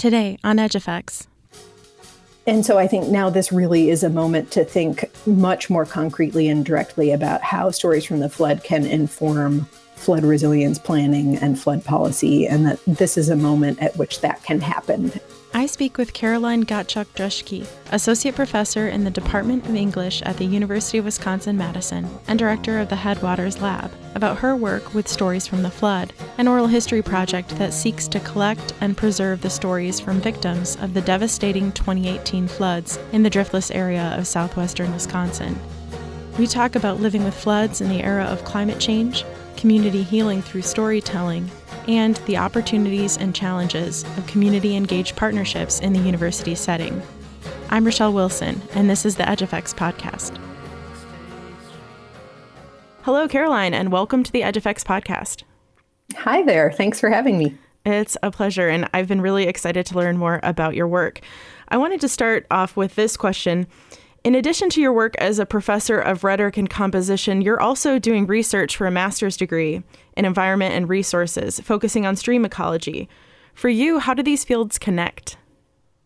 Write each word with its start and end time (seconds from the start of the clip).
Today 0.00 0.38
on 0.42 0.58
Edge 0.58 0.74
Effects. 0.74 1.26
And 2.46 2.64
so 2.64 2.78
I 2.78 2.86
think 2.86 3.08
now 3.08 3.28
this 3.28 3.52
really 3.52 3.90
is 3.90 4.02
a 4.02 4.08
moment 4.08 4.50
to 4.52 4.64
think 4.64 5.04
much 5.26 5.68
more 5.68 5.84
concretely 5.84 6.48
and 6.48 6.64
directly 6.64 7.12
about 7.12 7.42
how 7.42 7.70
stories 7.70 8.06
from 8.06 8.20
the 8.20 8.30
flood 8.30 8.64
can 8.64 8.86
inform 8.86 9.66
flood 9.96 10.24
resilience 10.24 10.78
planning 10.78 11.36
and 11.36 11.60
flood 11.60 11.84
policy, 11.84 12.46
and 12.46 12.64
that 12.64 12.80
this 12.86 13.18
is 13.18 13.28
a 13.28 13.36
moment 13.36 13.78
at 13.82 13.94
which 13.98 14.22
that 14.22 14.42
can 14.42 14.62
happen. 14.62 15.12
I 15.52 15.66
speak 15.66 15.98
with 15.98 16.12
Caroline 16.12 16.64
Gottschalk 16.64 17.06
Druschke, 17.16 17.66
Associate 17.90 18.34
Professor 18.34 18.86
in 18.88 19.02
the 19.02 19.10
Department 19.10 19.66
of 19.66 19.74
English 19.74 20.22
at 20.22 20.36
the 20.36 20.44
University 20.44 20.98
of 20.98 21.04
Wisconsin 21.04 21.56
Madison 21.56 22.08
and 22.28 22.38
Director 22.38 22.78
of 22.78 22.88
the 22.88 22.94
Headwaters 22.94 23.60
Lab, 23.60 23.90
about 24.14 24.38
her 24.38 24.54
work 24.54 24.94
with 24.94 25.08
Stories 25.08 25.48
from 25.48 25.62
the 25.62 25.70
Flood, 25.70 26.12
an 26.38 26.46
oral 26.46 26.68
history 26.68 27.02
project 27.02 27.50
that 27.58 27.74
seeks 27.74 28.06
to 28.08 28.20
collect 28.20 28.74
and 28.80 28.96
preserve 28.96 29.40
the 29.40 29.50
stories 29.50 29.98
from 29.98 30.20
victims 30.20 30.76
of 30.76 30.94
the 30.94 31.02
devastating 31.02 31.72
2018 31.72 32.46
floods 32.46 33.00
in 33.10 33.24
the 33.24 33.30
driftless 33.30 33.74
area 33.74 34.14
of 34.16 34.28
southwestern 34.28 34.92
Wisconsin. 34.92 35.58
We 36.38 36.46
talk 36.46 36.76
about 36.76 37.00
living 37.00 37.24
with 37.24 37.34
floods 37.34 37.80
in 37.80 37.88
the 37.88 38.04
era 38.04 38.24
of 38.24 38.44
climate 38.44 38.78
change, 38.78 39.24
community 39.56 40.04
healing 40.04 40.42
through 40.42 40.62
storytelling, 40.62 41.50
and 41.88 42.16
the 42.26 42.36
opportunities 42.36 43.16
and 43.16 43.34
challenges 43.34 44.04
of 44.16 44.26
community 44.26 44.76
engaged 44.76 45.16
partnerships 45.16 45.80
in 45.80 45.92
the 45.92 45.98
university 45.98 46.54
setting. 46.54 47.02
I'm 47.70 47.84
Rochelle 47.84 48.12
Wilson, 48.12 48.60
and 48.74 48.90
this 48.90 49.06
is 49.06 49.16
the 49.16 49.28
Edge 49.28 49.42
Effects 49.42 49.72
podcast. 49.72 50.38
Hello, 53.02 53.26
Caroline, 53.28 53.74
and 53.74 53.90
welcome 53.90 54.22
to 54.22 54.32
the 54.32 54.42
Edge 54.42 54.56
Effects 54.56 54.84
podcast. 54.84 55.44
Hi 56.16 56.42
there. 56.42 56.72
Thanks 56.72 57.00
for 57.00 57.08
having 57.08 57.38
me. 57.38 57.56
It's 57.86 58.16
a 58.22 58.30
pleasure, 58.30 58.68
and 58.68 58.88
I've 58.92 59.08
been 59.08 59.20
really 59.20 59.44
excited 59.44 59.86
to 59.86 59.96
learn 59.96 60.18
more 60.18 60.40
about 60.42 60.74
your 60.74 60.86
work. 60.86 61.20
I 61.68 61.76
wanted 61.76 62.00
to 62.02 62.08
start 62.08 62.46
off 62.50 62.76
with 62.76 62.94
this 62.94 63.16
question 63.16 63.66
in 64.22 64.34
addition 64.34 64.68
to 64.70 64.80
your 64.80 64.92
work 64.92 65.14
as 65.18 65.38
a 65.38 65.46
professor 65.46 65.98
of 65.98 66.24
rhetoric 66.24 66.56
and 66.56 66.68
composition, 66.68 67.40
you're 67.40 67.60
also 67.60 67.98
doing 67.98 68.26
research 68.26 68.76
for 68.76 68.86
a 68.86 68.90
master's 68.90 69.36
degree 69.36 69.82
in 70.16 70.24
environment 70.24 70.74
and 70.74 70.88
resources, 70.88 71.60
focusing 71.60 72.04
on 72.04 72.16
stream 72.16 72.44
ecology. 72.44 73.08
For 73.54 73.68
you, 73.68 73.98
how 73.98 74.14
do 74.14 74.22
these 74.22 74.44
fields 74.44 74.78
connect? 74.78 75.36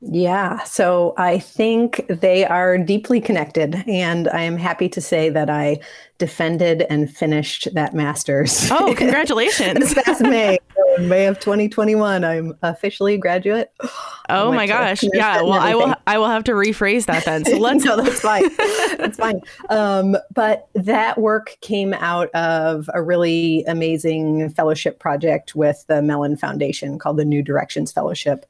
Yeah, 0.01 0.63
so 0.65 1.15
I 1.17 1.39
think 1.39 2.05
they 2.09 2.45
are 2.45 2.77
deeply 2.77 3.21
connected. 3.21 3.83
And 3.89 4.29
I 4.29 4.43
am 4.43 4.59
happy 4.59 4.89
to 4.91 5.01
say 5.01 5.31
that 5.31 5.49
I 5.49 5.79
defended 6.19 6.83
and 6.91 7.15
finished 7.15 7.69
that 7.75 7.95
master's. 7.95 8.71
Oh, 8.71 8.95
congratulations. 8.99 9.79
this 9.79 9.95
past 9.95 10.21
May, 10.21 10.59
May 10.99 11.27
of 11.27 11.41
2021. 11.41 12.25
I'm 12.25 12.57
officially 12.63 13.15
a 13.15 13.19
graduate. 13.19 13.73
Oh 14.31 14.51
my 14.53 14.67
gosh. 14.67 15.03
Yeah. 15.13 15.43
Well, 15.43 15.53
I 15.53 15.75
will 15.75 15.95
I 16.07 16.17
will 16.17 16.29
have 16.29 16.45
to 16.45 16.53
rephrase 16.53 17.05
that 17.05 17.27
then. 17.27 17.45
So 17.45 17.59
let's 17.59 17.85
No, 17.85 18.01
that's 18.01 18.21
fine. 18.21 18.49
that's 18.97 19.19
fine. 19.19 19.43
Um, 19.69 20.17
but 20.33 20.67
that 20.75 21.19
work 21.19 21.59
came 21.61 21.93
out 21.93 22.31
of 22.31 22.89
a 22.95 23.03
really 23.03 23.65
amazing 23.65 24.49
fellowship 24.49 24.99
project 24.99 25.55
with 25.55 25.85
the 25.89 26.01
Mellon 26.01 26.39
Foundation 26.39 26.99
called 26.99 27.19
the 27.19 27.25
New 27.27 27.43
Directions 27.43 27.93
Fellowship. 27.93 28.47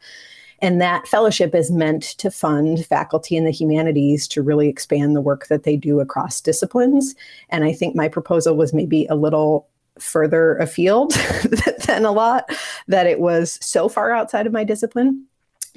And 0.61 0.81
that 0.81 1.09
fellowship 1.09 1.57
is 1.57 1.73
meant 1.73 2.05
to 2.19 2.31
fund 2.31 2.87
faculty 2.87 3.37
in 3.37 3.45
the 3.45 3.51
humanities 3.51 4.29
to 4.29 4.43
really 4.43 4.69
expand 4.69 5.17
the 5.17 5.21
work 5.21 5.49
that 5.49 5.65
they 5.65 5.77
do 5.77 5.99
across 5.99 6.41
disciplines. 6.41 7.17
And 7.51 7.65
I 7.65 7.73
think 7.73 7.97
my 7.97 8.07
proposal 8.07 8.57
was 8.57 8.73
maybe 8.73 9.07
a 9.07 9.17
little 9.17 9.67
further 9.99 10.57
afield 10.57 11.13
than 11.87 12.05
a 12.05 12.13
lot, 12.13 12.51
that 12.89 13.07
it 13.07 13.21
was 13.21 13.59
so 13.63 13.89
far 13.89 14.13
outside 14.13 14.47
of 14.47 14.53
my 14.53 14.65
discipline 14.65 15.27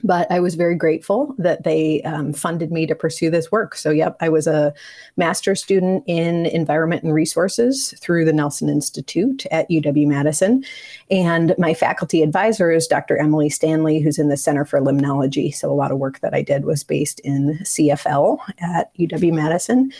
but 0.04 0.32
I 0.32 0.40
was 0.40 0.56
very 0.56 0.76
grateful 0.76 1.34
that 1.40 1.64
they 1.64 2.02
um, 2.04 2.32
funded 2.32 2.72
me 2.72 2.86
to 2.86 2.96
pursue 2.96 3.30
this 3.30 3.52
work. 3.52 3.76
So, 3.76 3.90
yep, 3.90 4.16
I 4.22 4.30
was 4.30 4.46
a 4.46 4.74
master's 5.16 5.64
student 5.64 6.04
in 6.06 6.46
environment 6.48 7.04
and 7.04 7.14
resources 7.14 7.96
through 8.00 8.26
the 8.26 8.34
Nelson 8.34 8.70
Institute 8.70 9.46
at 9.48 9.70
UW 9.70 10.06
Madison. 10.06 10.64
And 11.10 11.56
my 11.58 11.74
faculty 11.74 12.22
advisor 12.22 12.72
is 12.72 12.86
Dr. 12.86 13.18
Emily 13.18 13.50
Stanley, 13.50 14.00
who's 14.00 14.20
in 14.20 14.30
the 14.30 14.38
Center 14.38 14.66
for 14.66 14.80
Limnology. 14.80 15.54
So, 15.54 15.72
a 15.72 15.74
lot 15.74 15.92
of 15.92 15.98
work 15.98 16.20
that 16.20 16.34
I 16.34 16.44
did 16.44 16.66
was 16.66 16.84
based 16.84 17.20
in 17.22 17.58
CFL 17.64 18.38
at 18.60 18.96
UW 18.98 19.34
Madison. 19.34 19.92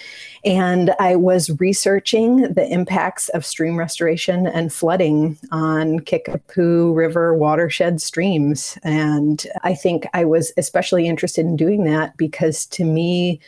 And 0.46 0.94
I 1.00 1.16
was 1.16 1.60
researching 1.60 2.54
the 2.54 2.68
impacts 2.72 3.30
of 3.30 3.46
stream 3.46 3.78
restoration 3.78 4.46
and 4.46 4.72
flooding 4.72 5.38
on 5.52 6.00
Kickapoo 6.02 6.94
River 6.94 7.34
watershed 7.34 8.00
streams. 8.00 8.78
And 8.84 9.46
I 9.64 9.74
think 9.74 9.87
I 9.88 9.90
think 9.90 10.08
I 10.14 10.26
was 10.26 10.52
especially 10.58 11.08
interested 11.08 11.46
in 11.46 11.56
doing 11.56 11.86
that 11.86 12.18
because 12.18 12.66
to 12.68 12.84
me, 12.84 13.40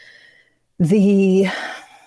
the 0.79 1.49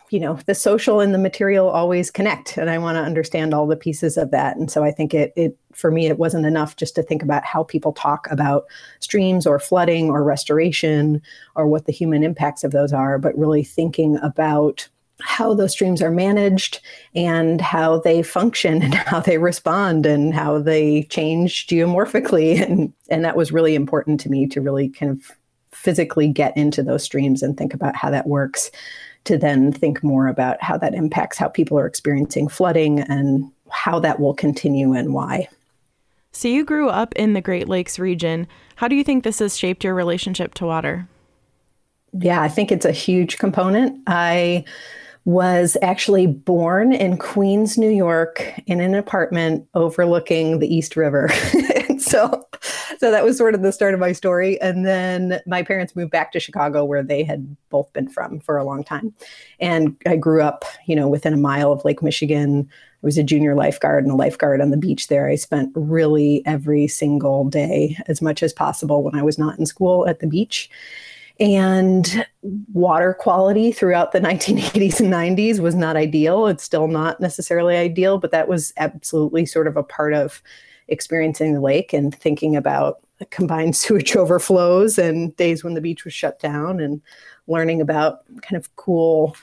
you 0.08 0.20
know 0.20 0.38
the 0.46 0.54
social 0.54 1.00
and 1.00 1.12
the 1.12 1.18
material 1.18 1.68
always 1.68 2.10
connect 2.10 2.56
and 2.56 2.68
i 2.70 2.76
want 2.78 2.96
to 2.96 3.02
understand 3.02 3.52
all 3.52 3.66
the 3.66 3.76
pieces 3.76 4.16
of 4.16 4.30
that. 4.30 4.56
And 4.56 4.70
so 4.70 4.84
i 4.84 4.90
think 4.90 5.12
it 5.12 5.34
it 5.36 5.56
for 5.74 5.90
me 5.90 6.06
it 6.06 6.18
wasn't 6.18 6.46
enough 6.46 6.76
just 6.76 6.94
to 6.94 7.02
think 7.02 7.22
about 7.22 7.44
how 7.44 7.64
people 7.64 7.92
talk 7.92 8.26
about 8.30 8.64
streams 9.00 9.46
or 9.46 9.58
flooding 9.58 10.08
or 10.08 10.22
restoration 10.22 11.20
or 11.54 11.66
what 11.66 11.84
the 11.84 11.92
human 11.92 12.22
impacts 12.22 12.64
of 12.64 12.72
those 12.72 12.92
are 12.92 13.18
but 13.18 13.36
really 13.36 13.64
thinking 13.64 14.18
about 14.22 14.88
how 15.22 15.54
those 15.54 15.72
streams 15.72 16.02
are 16.02 16.10
managed 16.10 16.80
and 17.14 17.60
how 17.60 17.98
they 17.98 18.22
function 18.22 18.82
and 18.82 18.94
how 18.94 19.20
they 19.20 19.38
respond 19.38 20.06
and 20.06 20.34
how 20.34 20.58
they 20.58 21.04
change 21.04 21.66
geomorphically 21.66 22.60
and 22.66 22.92
and 23.08 23.24
that 23.24 23.36
was 23.36 23.52
really 23.52 23.74
important 23.74 24.20
to 24.20 24.30
me 24.30 24.46
to 24.46 24.60
really 24.60 24.88
kind 24.88 25.10
of 25.10 25.30
physically 25.72 26.28
get 26.28 26.56
into 26.56 26.82
those 26.82 27.02
streams 27.02 27.42
and 27.42 27.56
think 27.56 27.74
about 27.74 27.96
how 27.96 28.10
that 28.10 28.26
works 28.26 28.70
to 29.24 29.38
then 29.38 29.72
think 29.72 30.02
more 30.02 30.26
about 30.26 30.62
how 30.62 30.76
that 30.76 30.94
impacts 30.94 31.38
how 31.38 31.48
people 31.48 31.78
are 31.78 31.86
experiencing 31.86 32.48
flooding 32.48 33.00
and 33.00 33.50
how 33.70 33.98
that 33.98 34.20
will 34.20 34.34
continue 34.34 34.92
and 34.92 35.14
why. 35.14 35.48
So, 36.32 36.48
you 36.48 36.64
grew 36.64 36.88
up 36.88 37.14
in 37.14 37.34
the 37.34 37.40
Great 37.40 37.68
Lakes 37.68 37.98
region. 37.98 38.46
How 38.76 38.88
do 38.88 38.96
you 38.96 39.04
think 39.04 39.22
this 39.22 39.38
has 39.40 39.58
shaped 39.58 39.84
your 39.84 39.94
relationship 39.94 40.54
to 40.54 40.66
water? 40.66 41.06
Yeah, 42.18 42.40
I 42.40 42.48
think 42.48 42.72
it's 42.72 42.86
a 42.86 42.92
huge 42.92 43.38
component. 43.38 44.00
I 44.06 44.64
was 45.24 45.76
actually 45.82 46.26
born 46.26 46.92
in 46.92 47.16
Queens, 47.16 47.78
New 47.78 47.90
York, 47.90 48.60
in 48.66 48.80
an 48.80 48.94
apartment 48.94 49.66
overlooking 49.74 50.58
the 50.58 50.72
East 50.72 50.96
River. 50.96 51.28
so, 51.98 52.44
so 52.98 53.10
that 53.10 53.24
was 53.24 53.38
sort 53.38 53.54
of 53.54 53.62
the 53.62 53.72
start 53.72 53.94
of 53.94 54.00
my 54.00 54.12
story. 54.12 54.60
And 54.60 54.84
then 54.84 55.40
my 55.46 55.62
parents 55.62 55.94
moved 55.94 56.10
back 56.10 56.32
to 56.32 56.40
Chicago, 56.40 56.84
where 56.84 57.04
they 57.04 57.22
had 57.22 57.56
both 57.68 57.92
been 57.92 58.08
from 58.08 58.40
for 58.40 58.56
a 58.56 58.64
long 58.64 58.82
time. 58.82 59.14
And 59.60 59.96
I 60.06 60.16
grew 60.16 60.42
up, 60.42 60.64
you 60.86 60.96
know, 60.96 61.08
within 61.08 61.34
a 61.34 61.38
mile 61.38 61.70
of 61.70 61.84
Lake 61.84 62.02
Michigan. 62.02 62.68
I 62.70 63.06
was 63.06 63.16
a 63.16 63.22
junior 63.22 63.54
lifeguard 63.54 64.02
and 64.02 64.12
a 64.12 64.16
lifeguard 64.16 64.60
on 64.60 64.70
the 64.70 64.76
beach 64.76 65.06
there. 65.06 65.28
I 65.28 65.36
spent 65.36 65.70
really 65.76 66.42
every 66.46 66.88
single 66.88 67.44
day, 67.44 67.96
as 68.08 68.20
much 68.20 68.42
as 68.42 68.52
possible, 68.52 69.04
when 69.04 69.14
I 69.14 69.22
was 69.22 69.38
not 69.38 69.58
in 69.58 69.66
school 69.66 70.08
at 70.08 70.18
the 70.18 70.26
beach 70.26 70.68
and 71.40 72.26
water 72.72 73.14
quality 73.14 73.72
throughout 73.72 74.12
the 74.12 74.20
1980s 74.20 75.00
and 75.00 75.12
90s 75.12 75.58
was 75.58 75.74
not 75.74 75.96
ideal. 75.96 76.46
It's 76.46 76.64
still 76.64 76.88
not 76.88 77.20
necessarily 77.20 77.76
ideal, 77.76 78.18
but 78.18 78.30
that 78.30 78.48
was 78.48 78.72
absolutely 78.76 79.46
sort 79.46 79.66
of 79.66 79.76
a 79.76 79.82
part 79.82 80.14
of 80.14 80.42
experiencing 80.88 81.54
the 81.54 81.60
lake 81.60 81.92
and 81.92 82.14
thinking 82.14 82.56
about 82.56 83.00
combined 83.30 83.76
sewage 83.76 84.16
overflows 84.16 84.98
and 84.98 85.34
days 85.36 85.64
when 85.64 85.74
the 85.74 85.80
beach 85.80 86.04
was 86.04 86.14
shut 86.14 86.38
down 86.38 86.80
and 86.80 87.00
learning 87.46 87.80
about 87.80 88.20
kind 88.42 88.56
of 88.56 88.74
cool 88.76 89.36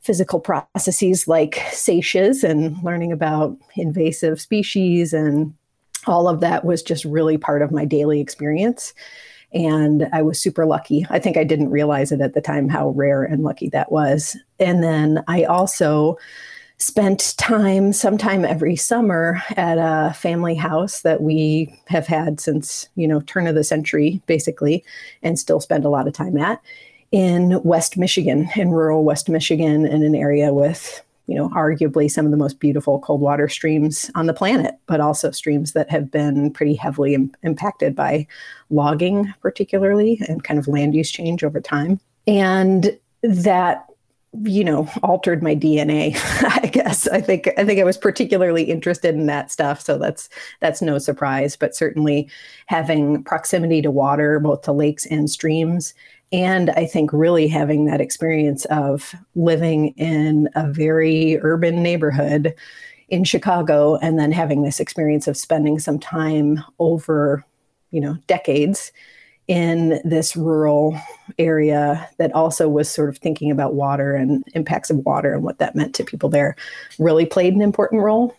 physical 0.00 0.38
processes 0.38 1.26
like 1.26 1.56
seiches 1.70 2.44
and 2.44 2.80
learning 2.82 3.10
about 3.10 3.56
invasive 3.74 4.40
species 4.40 5.12
and 5.12 5.52
all 6.06 6.28
of 6.28 6.40
that 6.40 6.64
was 6.64 6.82
just 6.82 7.04
really 7.04 7.36
part 7.36 7.60
of 7.60 7.72
my 7.72 7.84
daily 7.84 8.20
experience 8.20 8.94
and 9.52 10.08
I 10.12 10.22
was 10.22 10.40
super 10.40 10.66
lucky. 10.66 11.06
I 11.10 11.18
think 11.18 11.36
I 11.36 11.44
didn't 11.44 11.70
realize 11.70 12.12
it 12.12 12.20
at 12.20 12.34
the 12.34 12.40
time 12.40 12.68
how 12.68 12.90
rare 12.90 13.24
and 13.24 13.42
lucky 13.42 13.68
that 13.70 13.90
was. 13.90 14.36
And 14.58 14.82
then 14.82 15.22
I 15.28 15.44
also 15.44 16.18
spent 16.78 17.34
time 17.38 17.92
sometime 17.92 18.44
every 18.44 18.76
summer 18.76 19.40
at 19.56 19.78
a 19.78 20.12
family 20.12 20.54
house 20.54 21.00
that 21.02 21.22
we 21.22 21.74
have 21.86 22.06
had 22.06 22.38
since 22.38 22.88
you 22.96 23.08
know 23.08 23.20
turn 23.22 23.46
of 23.46 23.54
the 23.54 23.64
century 23.64 24.20
basically 24.26 24.84
and 25.22 25.38
still 25.38 25.60
spend 25.60 25.84
a 25.84 25.88
lot 25.88 26.06
of 26.06 26.12
time 26.12 26.36
at 26.36 26.60
in 27.12 27.62
west 27.62 27.96
michigan 27.96 28.46
in 28.56 28.70
rural 28.70 29.04
west 29.04 29.30
michigan 29.30 29.86
in 29.86 30.02
an 30.02 30.14
area 30.14 30.52
with 30.52 31.00
you 31.26 31.34
know, 31.34 31.48
arguably 31.50 32.10
some 32.10 32.24
of 32.24 32.30
the 32.30 32.36
most 32.36 32.60
beautiful 32.60 33.00
cold 33.00 33.20
water 33.20 33.48
streams 33.48 34.10
on 34.14 34.26
the 34.26 34.34
planet, 34.34 34.76
but 34.86 35.00
also 35.00 35.30
streams 35.30 35.72
that 35.72 35.90
have 35.90 36.10
been 36.10 36.52
pretty 36.52 36.74
heavily 36.74 37.14
Im- 37.14 37.32
impacted 37.42 37.96
by 37.96 38.26
logging, 38.70 39.32
particularly, 39.40 40.20
and 40.28 40.44
kind 40.44 40.58
of 40.58 40.68
land 40.68 40.94
use 40.94 41.10
change 41.10 41.42
over 41.42 41.60
time. 41.60 42.00
And 42.26 42.96
that 43.22 43.86
you 44.42 44.62
know 44.62 44.86
altered 45.02 45.42
my 45.42 45.54
dna 45.54 46.14
i 46.62 46.66
guess 46.66 47.08
i 47.08 47.20
think 47.20 47.48
i 47.56 47.64
think 47.64 47.80
i 47.80 47.84
was 47.84 47.96
particularly 47.96 48.64
interested 48.64 49.14
in 49.14 49.26
that 49.26 49.50
stuff 49.50 49.80
so 49.80 49.96
that's 49.96 50.28
that's 50.60 50.82
no 50.82 50.98
surprise 50.98 51.56
but 51.56 51.74
certainly 51.74 52.28
having 52.66 53.22
proximity 53.24 53.80
to 53.80 53.90
water 53.90 54.38
both 54.38 54.62
to 54.62 54.72
lakes 54.72 55.06
and 55.06 55.30
streams 55.30 55.94
and 56.32 56.70
i 56.70 56.84
think 56.84 57.12
really 57.12 57.48
having 57.48 57.86
that 57.86 58.00
experience 58.00 58.64
of 58.66 59.14
living 59.34 59.88
in 59.96 60.48
a 60.54 60.70
very 60.70 61.38
urban 61.42 61.82
neighborhood 61.82 62.54
in 63.08 63.24
chicago 63.24 63.96
and 63.96 64.18
then 64.18 64.32
having 64.32 64.62
this 64.62 64.80
experience 64.80 65.28
of 65.28 65.36
spending 65.36 65.78
some 65.78 65.98
time 65.98 66.62
over 66.78 67.44
you 67.90 68.00
know 68.00 68.16
decades 68.26 68.92
in 69.48 70.00
this 70.04 70.36
rural 70.36 70.98
area 71.38 72.08
that 72.18 72.32
also 72.32 72.68
was 72.68 72.90
sort 72.90 73.08
of 73.08 73.18
thinking 73.18 73.50
about 73.50 73.74
water 73.74 74.14
and 74.14 74.44
impacts 74.54 74.90
of 74.90 74.98
water 74.98 75.34
and 75.34 75.44
what 75.44 75.58
that 75.58 75.76
meant 75.76 75.94
to 75.94 76.04
people 76.04 76.28
there 76.28 76.56
really 76.98 77.26
played 77.26 77.54
an 77.54 77.62
important 77.62 78.02
role. 78.02 78.36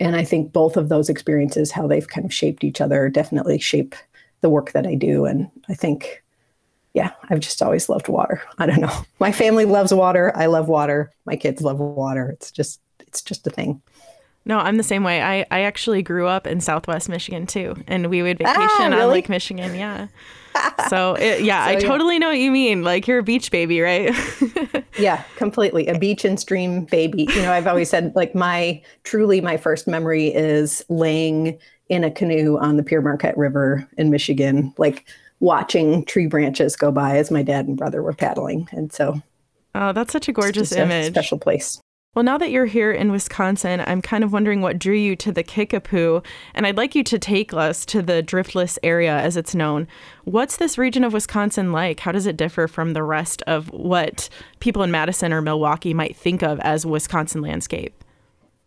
And 0.00 0.16
I 0.16 0.24
think 0.24 0.52
both 0.52 0.76
of 0.76 0.88
those 0.88 1.08
experiences, 1.08 1.70
how 1.70 1.86
they've 1.86 2.08
kind 2.08 2.24
of 2.24 2.32
shaped 2.32 2.64
each 2.64 2.80
other, 2.80 3.08
definitely 3.08 3.58
shape 3.58 3.94
the 4.40 4.48
work 4.48 4.72
that 4.72 4.86
I 4.86 4.94
do. 4.94 5.26
And 5.26 5.50
I 5.68 5.74
think, 5.74 6.22
yeah, 6.98 7.12
I've 7.30 7.38
just 7.38 7.62
always 7.62 7.88
loved 7.88 8.08
water. 8.08 8.42
I 8.58 8.66
don't 8.66 8.80
know. 8.80 8.92
My 9.20 9.30
family 9.30 9.64
loves 9.64 9.94
water. 9.94 10.32
I 10.34 10.46
love 10.46 10.66
water. 10.66 11.12
My 11.26 11.36
kids 11.36 11.62
love 11.62 11.78
water. 11.78 12.28
It's 12.30 12.50
just, 12.50 12.80
it's 12.98 13.22
just 13.22 13.46
a 13.46 13.50
thing. 13.50 13.80
No, 14.44 14.58
I'm 14.58 14.78
the 14.78 14.82
same 14.82 15.04
way. 15.04 15.22
I, 15.22 15.46
I 15.52 15.60
actually 15.60 16.02
grew 16.02 16.26
up 16.26 16.44
in 16.44 16.60
Southwest 16.60 17.08
Michigan 17.08 17.46
too, 17.46 17.76
and 17.86 18.08
we 18.08 18.22
would 18.22 18.42
ah, 18.44 18.48
vacation 18.48 18.92
ah, 18.92 18.96
really? 18.96 19.02
on 19.02 19.10
Lake 19.10 19.28
Michigan. 19.28 19.76
Yeah. 19.76 20.08
so 20.88 21.14
it, 21.14 21.42
yeah, 21.42 21.66
so, 21.66 21.70
I 21.70 21.76
totally 21.76 22.18
know 22.18 22.28
what 22.28 22.38
you 22.38 22.50
mean. 22.50 22.82
Like 22.82 23.06
you're 23.06 23.20
a 23.20 23.22
beach 23.22 23.52
baby, 23.52 23.80
right? 23.80 24.12
yeah, 24.98 25.22
completely. 25.36 25.86
A 25.86 25.96
beach 25.96 26.24
and 26.24 26.40
stream 26.40 26.84
baby. 26.86 27.28
You 27.30 27.42
know, 27.42 27.52
I've 27.52 27.68
always 27.68 27.90
said 27.90 28.12
like 28.16 28.34
my 28.34 28.82
truly 29.04 29.40
my 29.40 29.56
first 29.56 29.86
memory 29.86 30.34
is 30.34 30.84
laying 30.88 31.58
in 31.90 32.02
a 32.02 32.10
canoe 32.10 32.58
on 32.58 32.76
the 32.76 32.82
Pere 32.82 33.02
Marquette 33.02 33.38
River 33.38 33.88
in 33.98 34.10
Michigan, 34.10 34.74
like 34.78 35.06
watching 35.40 36.04
tree 36.04 36.26
branches 36.26 36.76
go 36.76 36.90
by 36.90 37.16
as 37.18 37.30
my 37.30 37.42
dad 37.42 37.66
and 37.66 37.76
brother 37.76 38.02
were 38.02 38.14
paddling. 38.14 38.68
And 38.72 38.92
so 38.92 39.20
Oh, 39.74 39.92
that's 39.92 40.12
such 40.12 40.28
a 40.28 40.32
gorgeous 40.32 40.72
image. 40.72 41.08
A 41.08 41.10
special 41.10 41.38
place. 41.38 41.80
Well, 42.14 42.24
now 42.24 42.38
that 42.38 42.50
you're 42.50 42.66
here 42.66 42.90
in 42.90 43.12
Wisconsin, 43.12 43.80
I'm 43.86 44.02
kind 44.02 44.24
of 44.24 44.32
wondering 44.32 44.60
what 44.60 44.78
drew 44.78 44.96
you 44.96 45.14
to 45.16 45.30
the 45.30 45.44
Kickapoo, 45.44 46.22
and 46.54 46.66
I'd 46.66 46.76
like 46.76 46.94
you 46.94 47.04
to 47.04 47.18
take 47.18 47.52
us 47.52 47.86
to 47.86 48.02
the 48.02 48.22
driftless 48.22 48.76
area 48.82 49.16
as 49.16 49.36
it's 49.36 49.54
known. 49.54 49.86
What's 50.24 50.56
this 50.56 50.78
region 50.78 51.04
of 51.04 51.12
Wisconsin 51.12 51.70
like? 51.70 52.00
How 52.00 52.10
does 52.10 52.26
it 52.26 52.36
differ 52.36 52.66
from 52.66 52.92
the 52.92 53.04
rest 53.04 53.42
of 53.42 53.70
what 53.70 54.28
people 54.58 54.82
in 54.82 54.90
Madison 54.90 55.32
or 55.32 55.42
Milwaukee 55.42 55.94
might 55.94 56.16
think 56.16 56.42
of 56.42 56.58
as 56.60 56.84
Wisconsin 56.84 57.42
landscape? 57.42 58.02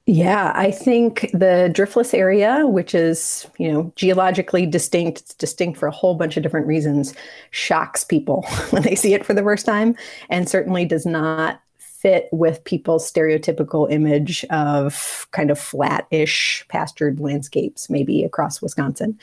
Yeah, 0.07 0.51
I 0.55 0.71
think 0.71 1.29
the 1.31 1.71
driftless 1.73 2.13
area, 2.13 2.65
which 2.65 2.95
is, 2.95 3.47
you 3.59 3.71
know, 3.71 3.93
geologically 3.95 4.65
distinct, 4.65 5.19
it's 5.21 5.33
distinct 5.35 5.77
for 5.79 5.87
a 5.87 5.91
whole 5.91 6.15
bunch 6.15 6.35
of 6.37 6.43
different 6.43 6.65
reasons, 6.67 7.13
shocks 7.51 8.03
people 8.03 8.41
when 8.71 8.81
they 8.81 8.95
see 8.95 9.13
it 9.13 9.25
for 9.25 9.33
the 9.33 9.43
first 9.43 9.65
time 9.65 9.95
and 10.29 10.49
certainly 10.49 10.85
does 10.85 11.05
not 11.05 11.61
fit 12.01 12.27
with 12.31 12.63
people's 12.63 13.09
stereotypical 13.09 13.89
image 13.91 14.43
of 14.45 15.27
kind 15.31 15.51
of 15.51 15.59
flat-ish 15.59 16.65
pastured 16.67 17.19
landscapes 17.19 17.89
maybe 17.89 18.23
across 18.23 18.61
Wisconsin. 18.61 19.17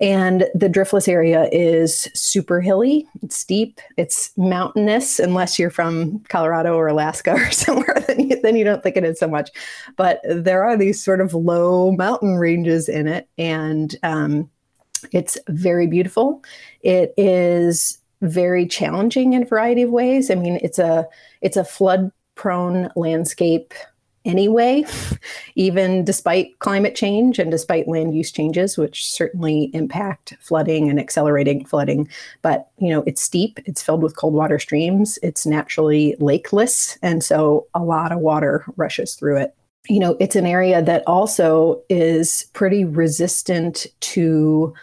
And 0.00 0.48
the 0.54 0.68
driftless 0.68 1.08
area 1.08 1.48
is 1.52 2.08
super 2.14 2.60
hilly, 2.60 3.06
it's 3.22 3.36
steep, 3.36 3.80
it's 3.96 4.36
mountainous 4.36 5.20
unless 5.20 5.58
you're 5.58 5.70
from 5.70 6.18
Colorado 6.28 6.74
or 6.74 6.88
Alaska 6.88 7.32
or 7.34 7.50
somewhere 7.52 8.02
then 8.08 8.28
you, 8.28 8.40
then 8.42 8.56
you 8.56 8.64
don't 8.64 8.82
think 8.82 8.96
it 8.96 9.04
is 9.04 9.20
so 9.20 9.28
much. 9.28 9.50
But 9.96 10.20
there 10.24 10.64
are 10.64 10.76
these 10.76 11.02
sort 11.02 11.20
of 11.20 11.34
low 11.34 11.92
mountain 11.92 12.34
ranges 12.34 12.88
in 12.88 13.06
it 13.06 13.28
and 13.38 13.94
um, 14.02 14.50
it's 15.12 15.38
very 15.48 15.86
beautiful. 15.86 16.42
It 16.82 17.14
is 17.16 17.98
very 18.20 18.66
challenging 18.66 19.32
in 19.32 19.42
a 19.42 19.46
variety 19.46 19.82
of 19.82 19.90
ways. 19.90 20.30
I 20.30 20.34
mean, 20.34 20.58
it's 20.62 20.78
a 20.78 21.06
it's 21.40 21.56
a 21.56 21.64
flood 21.64 22.10
prone 22.34 22.90
landscape 22.96 23.74
anyway, 24.24 24.84
even 25.54 26.04
despite 26.04 26.58
climate 26.58 26.94
change 26.94 27.38
and 27.38 27.50
despite 27.50 27.88
land 27.88 28.14
use 28.14 28.30
changes, 28.30 28.76
which 28.76 29.10
certainly 29.10 29.70
impact 29.74 30.36
flooding 30.40 30.88
and 30.88 31.00
accelerating 31.00 31.64
flooding. 31.64 32.08
But 32.42 32.68
you 32.78 32.90
know, 32.90 33.02
it's 33.06 33.22
steep, 33.22 33.58
it's 33.64 33.82
filled 33.82 34.02
with 34.02 34.16
cold 34.16 34.34
water 34.34 34.58
streams, 34.58 35.18
it's 35.22 35.46
naturally 35.46 36.14
lakeless, 36.20 36.98
and 37.02 37.24
so 37.24 37.66
a 37.74 37.82
lot 37.82 38.12
of 38.12 38.20
water 38.20 38.64
rushes 38.76 39.14
through 39.14 39.38
it. 39.38 39.54
You 39.88 40.00
know, 40.00 40.16
it's 40.20 40.36
an 40.36 40.46
area 40.46 40.82
that 40.82 41.02
also 41.06 41.82
is 41.88 42.46
pretty 42.52 42.84
resistant 42.84 43.86
to 44.00 44.74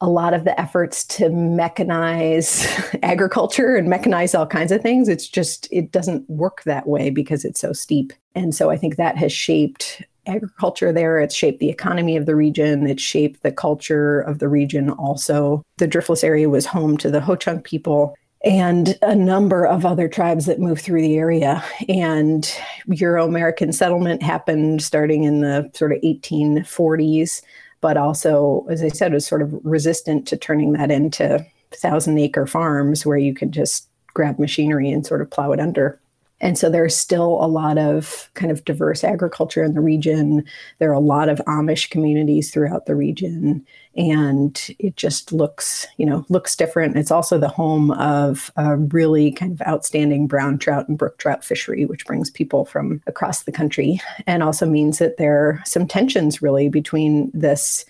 a 0.00 0.08
lot 0.08 0.32
of 0.34 0.44
the 0.44 0.58
efforts 0.60 1.04
to 1.04 1.24
mechanize 1.24 2.66
agriculture 3.02 3.76
and 3.76 3.88
mechanize 3.88 4.38
all 4.38 4.46
kinds 4.46 4.72
of 4.72 4.80
things. 4.80 5.08
It's 5.08 5.28
just 5.28 5.68
it 5.72 5.90
doesn't 5.90 6.28
work 6.30 6.62
that 6.64 6.86
way 6.86 7.10
because 7.10 7.44
it's 7.44 7.60
so 7.60 7.72
steep. 7.72 8.12
And 8.34 8.54
so 8.54 8.70
i 8.70 8.76
think 8.76 8.96
that 8.96 9.16
has 9.16 9.32
shaped 9.32 10.02
agriculture 10.26 10.92
there. 10.92 11.18
It's 11.20 11.34
shaped 11.34 11.58
the 11.58 11.70
economy 11.70 12.16
of 12.16 12.26
the 12.26 12.36
region. 12.36 12.86
It's 12.86 13.02
shaped 13.02 13.42
the 13.42 13.50
culture 13.50 14.20
of 14.20 14.38
the 14.38 14.48
region 14.48 14.90
also. 14.90 15.62
The 15.78 15.88
driftless 15.88 16.22
area 16.22 16.48
was 16.48 16.66
home 16.66 16.98
to 16.98 17.10
the 17.10 17.20
ho-chunk 17.20 17.64
people 17.64 18.14
and 18.44 18.96
a 19.02 19.14
number 19.14 19.66
of 19.66 19.84
other 19.84 20.06
tribes 20.06 20.46
that 20.46 20.60
moved 20.60 20.82
through 20.82 21.00
the 21.00 21.16
area. 21.16 21.64
And 21.88 22.48
Euro 22.86 23.24
American 23.24 23.72
settlement 23.72 24.22
happened 24.22 24.82
starting 24.82 25.24
in 25.24 25.40
the 25.40 25.68
sort 25.74 25.92
of 25.92 26.00
1840s 26.02 27.42
but 27.80 27.96
also, 27.96 28.66
as 28.68 28.82
I 28.82 28.88
said, 28.88 29.12
was 29.12 29.26
sort 29.26 29.42
of 29.42 29.54
resistant 29.64 30.26
to 30.28 30.36
turning 30.36 30.72
that 30.72 30.90
into 30.90 31.44
thousand 31.70 32.18
acre 32.18 32.46
farms 32.46 33.04
where 33.04 33.18
you 33.18 33.34
could 33.34 33.52
just 33.52 33.88
grab 34.14 34.38
machinery 34.38 34.90
and 34.90 35.06
sort 35.06 35.20
of 35.20 35.30
plow 35.30 35.52
it 35.52 35.60
under. 35.60 36.00
And 36.40 36.56
so 36.56 36.70
there's 36.70 36.96
still 36.96 37.42
a 37.42 37.46
lot 37.46 37.78
of 37.78 38.30
kind 38.34 38.52
of 38.52 38.64
diverse 38.64 39.02
agriculture 39.02 39.64
in 39.64 39.74
the 39.74 39.80
region. 39.80 40.44
There 40.78 40.90
are 40.90 40.94
a 40.94 41.00
lot 41.00 41.28
of 41.28 41.38
Amish 41.46 41.90
communities 41.90 42.50
throughout 42.50 42.86
the 42.86 42.94
region. 42.94 43.66
And 43.96 44.60
it 44.78 44.94
just 44.94 45.32
looks, 45.32 45.86
you 45.96 46.06
know, 46.06 46.24
looks 46.28 46.54
different. 46.54 46.96
It's 46.96 47.10
also 47.10 47.38
the 47.38 47.48
home 47.48 47.90
of 47.92 48.52
a 48.56 48.76
really 48.76 49.32
kind 49.32 49.52
of 49.52 49.66
outstanding 49.66 50.28
brown 50.28 50.58
trout 50.58 50.88
and 50.88 50.96
brook 50.96 51.18
trout 51.18 51.44
fishery, 51.44 51.84
which 51.86 52.06
brings 52.06 52.30
people 52.30 52.64
from 52.64 53.02
across 53.08 53.42
the 53.42 53.52
country 53.52 54.00
and 54.26 54.42
also 54.42 54.66
means 54.66 54.98
that 54.98 55.16
there 55.16 55.36
are 55.36 55.62
some 55.64 55.88
tensions 55.88 56.40
really 56.40 56.68
between 56.68 57.32
this 57.34 57.84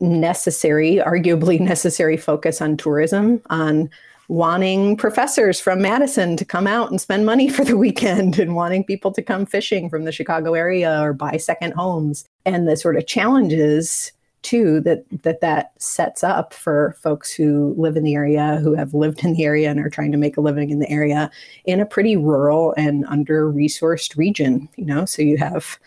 necessary, 0.00 0.96
arguably 0.96 1.60
necessary 1.60 2.16
focus 2.16 2.62
on 2.62 2.76
tourism, 2.76 3.42
on 3.50 3.90
wanting 4.28 4.94
professors 4.94 5.58
from 5.58 5.80
Madison 5.80 6.36
to 6.36 6.44
come 6.44 6.66
out 6.66 6.90
and 6.90 7.00
spend 7.00 7.24
money 7.24 7.48
for 7.48 7.64
the 7.64 7.76
weekend 7.76 8.38
and 8.38 8.54
wanting 8.54 8.84
people 8.84 9.10
to 9.12 9.22
come 9.22 9.46
fishing 9.46 9.88
from 9.88 10.04
the 10.04 10.12
Chicago 10.12 10.54
area 10.54 11.00
or 11.00 11.12
buy 11.12 11.36
second 11.36 11.72
homes. 11.72 12.26
And 12.44 12.68
the 12.68 12.76
sort 12.76 12.96
of 12.96 13.06
challenges 13.06 14.12
too 14.42 14.80
that 14.80 15.04
that 15.24 15.40
that 15.40 15.72
sets 15.82 16.22
up 16.22 16.54
for 16.54 16.94
folks 17.00 17.32
who 17.32 17.74
live 17.76 17.96
in 17.96 18.04
the 18.04 18.14
area 18.14 18.60
who 18.62 18.72
have 18.72 18.94
lived 18.94 19.24
in 19.24 19.32
the 19.32 19.44
area 19.44 19.68
and 19.68 19.80
are 19.80 19.90
trying 19.90 20.12
to 20.12 20.18
make 20.18 20.36
a 20.36 20.40
living 20.40 20.70
in 20.70 20.78
the 20.78 20.88
area 20.88 21.28
in 21.64 21.80
a 21.80 21.86
pretty 21.86 22.16
rural 22.16 22.72
and 22.76 23.04
under 23.06 23.52
resourced 23.52 24.16
region 24.16 24.68
you 24.76 24.84
know? 24.84 25.04
So 25.04 25.22
you 25.22 25.38
have 25.38 25.78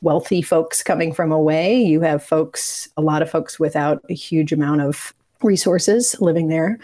wealthy 0.00 0.42
folks 0.42 0.80
coming 0.80 1.12
from 1.12 1.32
away. 1.32 1.82
You 1.82 2.00
have 2.02 2.22
folks 2.22 2.88
a 2.96 3.02
lot 3.02 3.20
of 3.20 3.28
folks 3.28 3.58
without 3.58 4.00
a 4.08 4.14
huge 4.14 4.52
amount 4.52 4.82
of 4.82 5.12
resources 5.42 6.14
living 6.20 6.46
there 6.48 6.78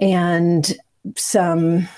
and 0.00 0.76
some 1.16 1.88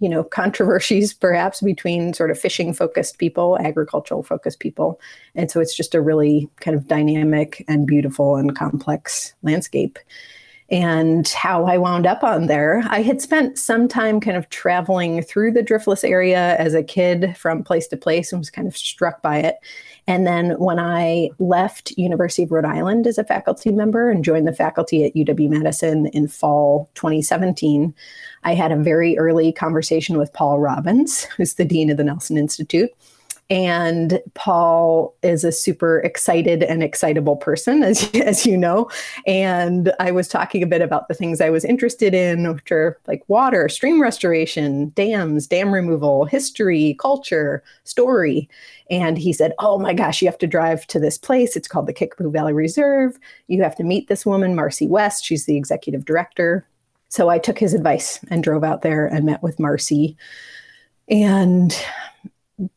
you 0.00 0.08
know 0.08 0.24
controversies 0.24 1.12
perhaps 1.12 1.60
between 1.60 2.12
sort 2.14 2.30
of 2.30 2.38
fishing 2.38 2.74
focused 2.74 3.18
people 3.18 3.58
agricultural 3.58 4.22
focused 4.22 4.60
people. 4.60 5.00
And 5.34 5.50
so 5.50 5.60
it's 5.60 5.74
just 5.74 5.94
a 5.94 6.00
really 6.00 6.48
kind 6.60 6.76
of 6.76 6.88
dynamic 6.88 7.64
and 7.68 7.86
beautiful 7.86 8.36
and 8.36 8.56
complex 8.56 9.34
landscape 9.42 9.98
and 10.70 11.28
how 11.28 11.66
I 11.66 11.76
wound 11.76 12.06
up 12.06 12.24
on 12.24 12.46
there. 12.46 12.82
I 12.88 13.02
had 13.02 13.20
spent 13.20 13.58
some 13.58 13.86
time 13.86 14.18
kind 14.18 14.36
of 14.36 14.48
traveling 14.48 15.22
through 15.22 15.52
the 15.52 15.62
driftless 15.62 16.08
area 16.08 16.56
as 16.56 16.72
a 16.72 16.82
kid 16.82 17.36
from 17.36 17.62
place 17.62 17.86
to 17.88 17.96
place 17.96 18.32
and 18.32 18.40
was 18.40 18.50
kind 18.50 18.66
of 18.66 18.76
struck 18.76 19.20
by 19.20 19.38
it. 19.38 19.56
And 20.06 20.26
then 20.26 20.58
when 20.58 20.78
I 20.78 21.30
left 21.38 21.92
University 21.98 22.44
of 22.44 22.52
Rhode 22.52 22.64
Island 22.64 23.06
as 23.06 23.18
a 23.18 23.24
faculty 23.24 23.72
member 23.72 24.10
and 24.10 24.24
joined 24.24 24.46
the 24.46 24.54
faculty 24.54 25.04
at 25.04 25.14
UW 25.14 25.50
Madison 25.50 26.06
in 26.08 26.28
fall 26.28 26.90
2017, 26.94 27.94
I 28.44 28.54
had 28.54 28.72
a 28.72 28.76
very 28.76 29.18
early 29.18 29.52
conversation 29.52 30.18
with 30.18 30.32
Paul 30.32 30.60
Robbins, 30.60 31.24
who's 31.36 31.54
the 31.54 31.64
dean 31.64 31.90
of 31.90 31.98
the 31.98 32.04
Nelson 32.04 32.38
Institute. 32.38 32.90
And 33.50 34.22
Paul 34.32 35.14
is 35.22 35.44
a 35.44 35.52
super 35.52 36.00
excited 36.00 36.62
and 36.62 36.82
excitable 36.82 37.36
person, 37.36 37.82
as, 37.82 38.10
as 38.14 38.46
you 38.46 38.56
know. 38.56 38.88
And 39.26 39.92
I 40.00 40.12
was 40.12 40.28
talking 40.28 40.62
a 40.62 40.66
bit 40.66 40.80
about 40.80 41.08
the 41.08 41.14
things 41.14 41.40
I 41.40 41.50
was 41.50 41.64
interested 41.64 42.14
in, 42.14 42.52
which 42.52 42.72
are 42.72 42.98
like 43.06 43.22
water, 43.28 43.68
stream 43.68 44.00
restoration, 44.00 44.92
dams, 44.94 45.46
dam 45.46 45.72
removal, 45.72 46.24
history, 46.24 46.96
culture, 46.98 47.62
story. 47.84 48.48
And 48.90 49.18
he 49.18 49.32
said, 49.32 49.52
Oh 49.58 49.78
my 49.78 49.92
gosh, 49.92 50.22
you 50.22 50.28
have 50.28 50.38
to 50.38 50.46
drive 50.46 50.86
to 50.88 50.98
this 50.98 51.18
place. 51.18 51.54
It's 51.54 51.68
called 51.68 51.86
the 51.86 51.92
Kickapoo 51.92 52.30
Valley 52.30 52.54
Reserve. 52.54 53.18
You 53.48 53.62
have 53.62 53.76
to 53.76 53.84
meet 53.84 54.08
this 54.08 54.24
woman, 54.24 54.54
Marcy 54.54 54.86
West. 54.86 55.24
She's 55.24 55.44
the 55.44 55.56
executive 55.56 56.04
director. 56.04 56.66
So 57.08 57.28
I 57.28 57.38
took 57.38 57.58
his 57.58 57.74
advice 57.74 58.18
and 58.28 58.42
drove 58.42 58.64
out 58.64 58.82
there 58.82 59.06
and 59.06 59.24
met 59.24 59.42
with 59.42 59.60
Marcy. 59.60 60.16
And 61.08 61.76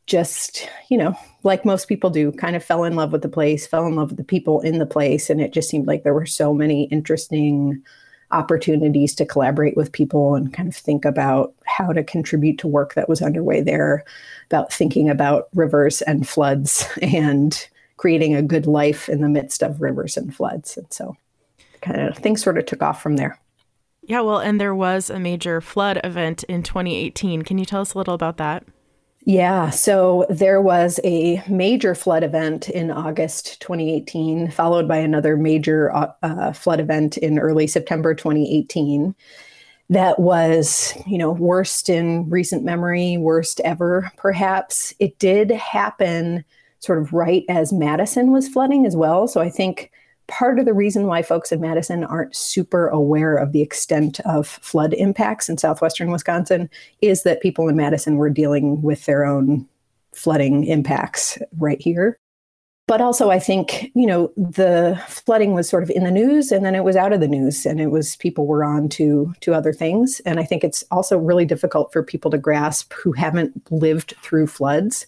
just, 0.05 0.69
you 0.89 0.97
know, 0.97 1.15
like 1.43 1.65
most 1.65 1.87
people 1.87 2.09
do, 2.09 2.31
kind 2.31 2.55
of 2.55 2.63
fell 2.63 2.83
in 2.83 2.95
love 2.95 3.11
with 3.11 3.21
the 3.21 3.29
place, 3.29 3.67
fell 3.67 3.85
in 3.85 3.95
love 3.95 4.09
with 4.09 4.17
the 4.17 4.23
people 4.23 4.61
in 4.61 4.79
the 4.79 4.85
place. 4.85 5.29
And 5.29 5.41
it 5.41 5.53
just 5.53 5.69
seemed 5.69 5.87
like 5.87 6.03
there 6.03 6.13
were 6.13 6.25
so 6.25 6.53
many 6.53 6.83
interesting 6.85 7.83
opportunities 8.31 9.15
to 9.15 9.25
collaborate 9.25 9.77
with 9.77 9.91
people 9.91 10.35
and 10.35 10.53
kind 10.53 10.67
of 10.67 10.75
think 10.75 11.05
about 11.05 11.53
how 11.65 11.93
to 11.93 12.03
contribute 12.03 12.57
to 12.59 12.67
work 12.67 12.93
that 12.93 13.07
was 13.07 13.21
underway 13.21 13.61
there, 13.61 14.03
about 14.47 14.71
thinking 14.71 15.09
about 15.09 15.47
rivers 15.53 16.01
and 16.03 16.27
floods 16.27 16.87
and 17.01 17.67
creating 17.97 18.35
a 18.35 18.41
good 18.41 18.67
life 18.67 19.09
in 19.09 19.21
the 19.21 19.29
midst 19.29 19.63
of 19.63 19.81
rivers 19.81 20.17
and 20.17 20.35
floods. 20.35 20.77
And 20.77 20.91
so 20.91 21.15
kind 21.81 22.01
of 22.01 22.17
things 22.17 22.43
sort 22.43 22.57
of 22.57 22.65
took 22.65 22.81
off 22.81 23.01
from 23.01 23.15
there. 23.15 23.39
Yeah, 24.03 24.21
well, 24.21 24.39
and 24.39 24.59
there 24.59 24.75
was 24.75 25.09
a 25.09 25.19
major 25.19 25.59
flood 25.59 25.99
event 26.03 26.43
in 26.43 26.63
2018. 26.63 27.41
Can 27.41 27.57
you 27.57 27.65
tell 27.65 27.81
us 27.81 27.93
a 27.93 27.97
little 27.97 28.13
about 28.13 28.37
that? 28.37 28.65
Yeah, 29.29 29.71
so 29.71 30.25
there 30.29 30.61
was 30.61 31.01
a 31.03 31.43
major 31.49 31.93
flood 31.95 32.23
event 32.23 32.69
in 32.69 32.89
August 32.89 33.59
2018, 33.59 34.51
followed 34.51 34.87
by 34.87 34.99
another 34.99 35.35
major 35.35 35.93
uh, 35.93 36.13
uh, 36.23 36.53
flood 36.53 36.79
event 36.79 37.17
in 37.17 37.37
early 37.37 37.67
September 37.67 38.15
2018. 38.15 39.13
That 39.89 40.17
was, 40.17 40.93
you 41.05 41.17
know, 41.17 41.33
worst 41.33 41.89
in 41.89 42.29
recent 42.29 42.63
memory, 42.63 43.17
worst 43.17 43.59
ever, 43.65 44.09
perhaps. 44.15 44.93
It 44.97 45.19
did 45.19 45.51
happen 45.51 46.45
sort 46.79 46.99
of 46.99 47.11
right 47.11 47.43
as 47.49 47.73
Madison 47.73 48.31
was 48.31 48.47
flooding 48.47 48.85
as 48.85 48.95
well. 48.95 49.27
So 49.27 49.41
I 49.41 49.49
think 49.49 49.91
part 50.27 50.59
of 50.59 50.65
the 50.65 50.73
reason 50.73 51.07
why 51.07 51.21
folks 51.21 51.51
in 51.51 51.61
Madison 51.61 52.03
aren't 52.03 52.35
super 52.35 52.87
aware 52.87 53.35
of 53.35 53.51
the 53.51 53.61
extent 53.61 54.19
of 54.21 54.47
flood 54.47 54.93
impacts 54.93 55.49
in 55.49 55.57
southwestern 55.57 56.11
Wisconsin 56.11 56.69
is 57.01 57.23
that 57.23 57.41
people 57.41 57.67
in 57.69 57.75
Madison 57.75 58.17
were 58.17 58.29
dealing 58.29 58.81
with 58.81 59.05
their 59.05 59.25
own 59.25 59.67
flooding 60.13 60.65
impacts 60.65 61.37
right 61.57 61.81
here. 61.81 62.17
But 62.87 63.01
also, 63.01 63.29
I 63.29 63.39
think, 63.39 63.91
you 63.95 64.05
know, 64.05 64.31
the 64.37 65.01
flooding 65.09 65.53
was 65.53 65.67
sort 65.67 65.83
of 65.83 65.89
in 65.89 66.05
the 66.05 66.11
news 66.11 66.53
and 66.53 66.65
then 66.65 66.73
it 66.73 66.85
was 66.85 66.95
out 66.95 67.11
of 67.11 67.19
the 67.19 67.27
news 67.27 67.65
and 67.65 67.81
it 67.81 67.87
was 67.87 68.15
people 68.15 68.47
were 68.47 68.63
on 68.63 68.87
to, 68.89 69.33
to 69.41 69.53
other 69.53 69.73
things. 69.73 70.21
And 70.25 70.39
I 70.39 70.45
think 70.45 70.63
it's 70.63 70.85
also 70.89 71.17
really 71.17 71.43
difficult 71.43 71.91
for 71.91 72.01
people 72.01 72.31
to 72.31 72.37
grasp 72.37 72.93
who 72.93 73.11
haven't 73.11 73.69
lived 73.71 74.15
through 74.21 74.47
floods 74.47 75.05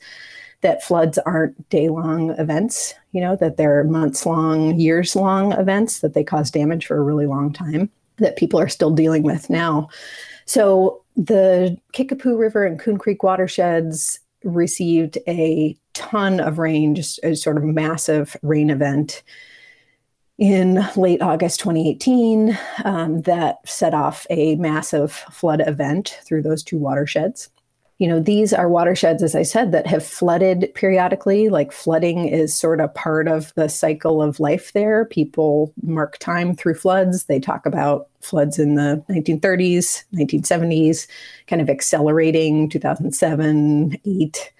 that 0.61 0.83
floods 0.83 1.17
aren't 1.19 1.69
day 1.69 1.89
long 1.89 2.31
events, 2.31 2.93
you 3.11 3.21
know, 3.21 3.35
that 3.37 3.57
they're 3.57 3.83
months 3.85 4.25
long, 4.25 4.77
years 4.79 5.15
long 5.15 5.53
events, 5.53 5.99
that 5.99 6.13
they 6.13 6.23
cause 6.23 6.51
damage 6.51 6.85
for 6.85 6.97
a 6.97 7.03
really 7.03 7.25
long 7.25 7.53
time, 7.53 7.89
that 8.17 8.35
people 8.35 8.59
are 8.59 8.67
still 8.67 8.91
dealing 8.91 9.23
with 9.23 9.49
now. 9.49 9.87
So 10.45 11.01
the 11.15 11.77
Kickapoo 11.93 12.37
River 12.37 12.65
and 12.65 12.79
Coon 12.79 12.97
Creek 12.97 13.23
watersheds 13.23 14.19
received 14.43 15.17
a 15.27 15.77
ton 15.93 16.39
of 16.39 16.59
rain, 16.59 16.95
just 16.95 17.19
a 17.23 17.35
sort 17.35 17.57
of 17.57 17.63
massive 17.63 18.35
rain 18.41 18.69
event 18.69 19.23
in 20.37 20.79
late 20.95 21.21
August 21.21 21.59
2018 21.59 22.57
um, 22.85 23.21
that 23.23 23.57
set 23.67 23.93
off 23.93 24.25
a 24.29 24.55
massive 24.55 25.11
flood 25.11 25.61
event 25.67 26.17
through 26.23 26.41
those 26.41 26.63
two 26.63 26.77
watersheds 26.77 27.49
you 27.99 28.07
know, 28.07 28.21
these 28.21 28.53
are 28.53 28.69
watersheds, 28.69 29.21
as 29.21 29.35
I 29.35 29.43
said, 29.43 29.73
that 29.73 29.85
have 29.85 30.05
flooded 30.05 30.71
periodically. 30.73 31.49
Like 31.49 31.73
flooding 31.73 32.29
is 32.29 32.55
sort 32.55 32.79
of 32.79 32.93
part 32.95 33.27
of 33.27 33.53
the 33.55 33.67
cycle 33.67 34.21
of 34.21 34.39
life 34.39 34.71
there. 34.71 35.03
People 35.03 35.73
mark 35.83 36.17
time 36.19 36.55
through 36.55 36.75
floods. 36.75 37.25
They 37.25 37.41
talk 37.41 37.65
about 37.65 38.07
floods 38.21 38.57
in 38.57 38.75
the 38.75 39.03
1930s, 39.09 40.05
1970s, 40.13 41.07
kind 41.47 41.61
of 41.61 41.69
accelerating 41.69 42.69
2007, 42.69 43.97
8 44.05 44.53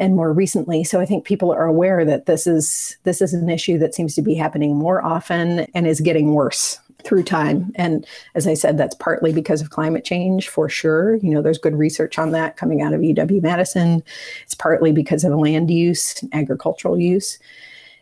and 0.00 0.14
more 0.14 0.32
recently 0.32 0.84
so 0.84 1.00
i 1.00 1.04
think 1.04 1.24
people 1.24 1.50
are 1.50 1.64
aware 1.64 2.04
that 2.04 2.26
this 2.26 2.46
is 2.46 2.96
this 3.02 3.20
is 3.20 3.34
an 3.34 3.48
issue 3.48 3.76
that 3.76 3.96
seems 3.96 4.14
to 4.14 4.22
be 4.22 4.32
happening 4.32 4.76
more 4.76 5.04
often 5.04 5.66
and 5.74 5.88
is 5.88 6.00
getting 6.00 6.34
worse 6.34 6.78
through 7.04 7.22
time. 7.22 7.72
And 7.76 8.06
as 8.34 8.46
I 8.46 8.54
said, 8.54 8.76
that's 8.76 8.94
partly 8.96 9.32
because 9.32 9.60
of 9.60 9.70
climate 9.70 10.04
change 10.04 10.48
for 10.48 10.68
sure. 10.68 11.16
You 11.16 11.30
know, 11.30 11.42
there's 11.42 11.58
good 11.58 11.76
research 11.76 12.18
on 12.18 12.32
that 12.32 12.56
coming 12.56 12.82
out 12.82 12.92
of 12.92 13.00
UW 13.00 13.42
Madison. 13.42 14.02
It's 14.42 14.54
partly 14.54 14.92
because 14.92 15.24
of 15.24 15.32
land 15.34 15.70
use, 15.70 16.22
agricultural 16.32 16.98
use. 16.98 17.38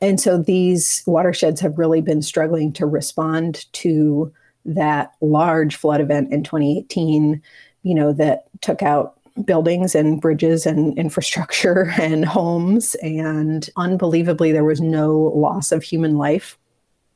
And 0.00 0.20
so 0.20 0.38
these 0.38 1.02
watersheds 1.06 1.60
have 1.60 1.78
really 1.78 2.00
been 2.00 2.22
struggling 2.22 2.72
to 2.74 2.86
respond 2.86 3.70
to 3.74 4.32
that 4.64 5.12
large 5.20 5.76
flood 5.76 6.00
event 6.00 6.32
in 6.32 6.42
2018, 6.42 7.40
you 7.82 7.94
know, 7.94 8.12
that 8.12 8.44
took 8.62 8.82
out 8.82 9.18
buildings 9.44 9.94
and 9.94 10.20
bridges 10.20 10.66
and 10.66 10.98
infrastructure 10.98 11.92
and 12.00 12.24
homes. 12.24 12.94
And 12.96 13.68
unbelievably, 13.76 14.52
there 14.52 14.64
was 14.64 14.80
no 14.80 15.32
loss 15.34 15.72
of 15.72 15.82
human 15.82 16.16
life 16.16 16.58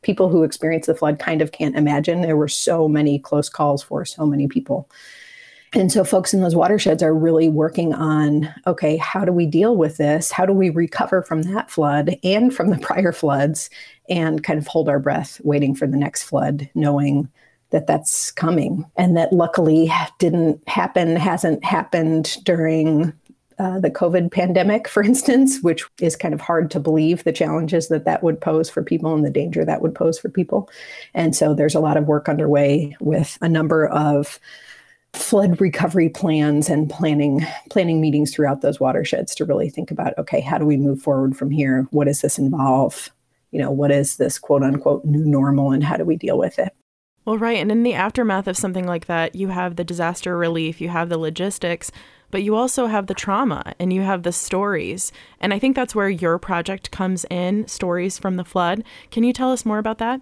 people 0.03 0.29
who 0.29 0.43
experienced 0.43 0.87
the 0.87 0.95
flood 0.95 1.19
kind 1.19 1.43
of 1.43 1.53
can't 1.53 1.77
imagine. 1.77 2.23
There 2.23 2.37
were 2.37 2.49
so 2.49 2.89
many 2.89 3.19
close 3.19 3.49
calls 3.49 3.83
for 3.83 4.05
so 4.05 4.27
many 4.27 4.49
people. 4.49 4.89
And 5.73 5.93
so, 5.93 6.03
folks 6.03 6.35
in 6.35 6.41
those 6.41 6.57
watersheds 6.57 7.03
are 7.03 7.15
really 7.15 7.49
working 7.49 7.95
on 7.95 8.53
okay, 8.67 8.97
how 8.97 9.25
do 9.25 9.33
we 9.33 9.47
deal 9.47 9.77
with 9.77 9.99
this? 9.99 10.33
How 10.33 10.45
do 10.45 10.53
we 10.53 10.71
recover 10.71 11.23
from 11.23 11.43
that 11.43 11.71
flood 11.71 12.17
and 12.25 12.55
from 12.55 12.71
the 12.71 12.79
prior 12.83 13.13
floods 13.13 13.71
and 14.09 14.43
kind 14.43 14.59
of 14.59 14.67
hold 14.67 14.89
our 14.89 14.99
breath 14.99 15.41
waiting 15.45 15.75
for 15.75 15.87
the 15.87 15.97
next 15.97 16.25
flood, 16.25 16.69
knowing 16.75 17.29
that 17.71 17.87
that's 17.87 18.33
coming 18.33 18.85
and 18.97 19.17
that 19.17 19.33
luckily 19.33 19.93
didn't 20.19 20.61
happen, 20.69 21.15
hasn't 21.15 21.65
happened 21.65 22.37
during 22.45 23.13
uh, 23.61 23.79
the 23.79 23.91
COVID 23.91 24.33
pandemic, 24.33 24.89
for 24.89 25.03
instance, 25.03 25.61
which 25.61 25.85
is 26.01 26.17
kind 26.17 26.33
of 26.33 26.41
hard 26.41 26.71
to 26.71 26.81
believe 26.81 27.25
the 27.25 27.33
challenges 27.33 27.89
that 27.89 28.07
that 28.07 28.23
would 28.23 28.41
pose 28.41 28.71
for 28.71 28.83
people 28.83 29.13
and 29.15 29.23
the 29.23 29.31
danger 29.31 29.67
that 29.67 29.83
would 29.83 29.95
pose 29.95 30.19
for 30.19 30.31
people. 30.31 30.71
And 31.13 31.37
so 31.37 31.53
there's 31.53 31.75
a 31.75 31.81
lot 31.81 31.99
of 31.99 32.07
work 32.07 32.27
underway 32.27 32.97
with 33.01 33.37
a 33.43 33.51
number 33.51 33.87
of 33.89 34.41
flood 35.13 35.61
recovery 35.61 36.09
plans 36.09 36.71
and 36.71 36.89
planning 36.89 37.45
planning 37.69 38.01
meetings 38.01 38.33
throughout 38.33 38.63
those 38.63 38.81
watersheds 38.81 39.35
to 39.35 39.45
really 39.45 39.69
think 39.69 39.91
about 39.91 40.17
okay 40.17 40.41
how 40.41 40.57
do 40.57 40.65
we 40.65 40.77
move 40.77 41.03
forward 41.03 41.37
from 41.37 41.51
here? 41.51 41.87
What 41.91 42.07
does 42.07 42.23
this 42.23 42.39
involve? 42.39 43.11
You 43.51 43.61
know 43.61 43.73
what 43.73 43.91
is 43.91 44.17
this 44.17 44.39
quote 44.39 44.63
unquote 44.63 45.05
new 45.05 45.25
normal 45.27 45.73
and 45.73 45.85
how 45.85 45.97
do 45.97 46.05
we 46.05 46.17
deal 46.17 46.39
with 46.39 46.59
it? 46.59 46.73
Well 47.27 47.37
right. 47.37 47.59
And 47.59 47.71
in 47.71 47.83
the 47.83 47.95
aftermath 47.95 48.47
of 48.47 48.57
something 48.57 48.87
like 48.87 49.07
that 49.07 49.35
you 49.35 49.49
have 49.49 49.77
the 49.77 49.85
disaster 49.85 50.39
relief 50.39 50.81
you 50.81 50.89
have 50.89 51.09
the 51.09 51.19
logistics 51.19 51.91
but 52.31 52.43
you 52.43 52.57
also 52.57 52.87
have 52.87 53.07
the 53.07 53.15
trauma 53.15 53.75
and 53.79 53.93
you 53.93 54.03
have 54.03 54.23
the 54.23 54.33
stories. 54.33 55.13
And 55.41 55.53
I 55.55 55.59
think 55.59 55.77
that's 55.77 55.95
where 55.95 56.09
your 56.09 56.39
project 56.39 56.91
comes 56.91 57.25
in 57.31 57.67
stories 57.69 58.19
from 58.19 58.37
the 58.37 58.45
flood. 58.45 58.85
Can 59.11 59.25
you 59.25 59.33
tell 59.33 59.53
us 59.53 59.65
more 59.67 59.79
about 59.79 59.99
that? 59.99 60.21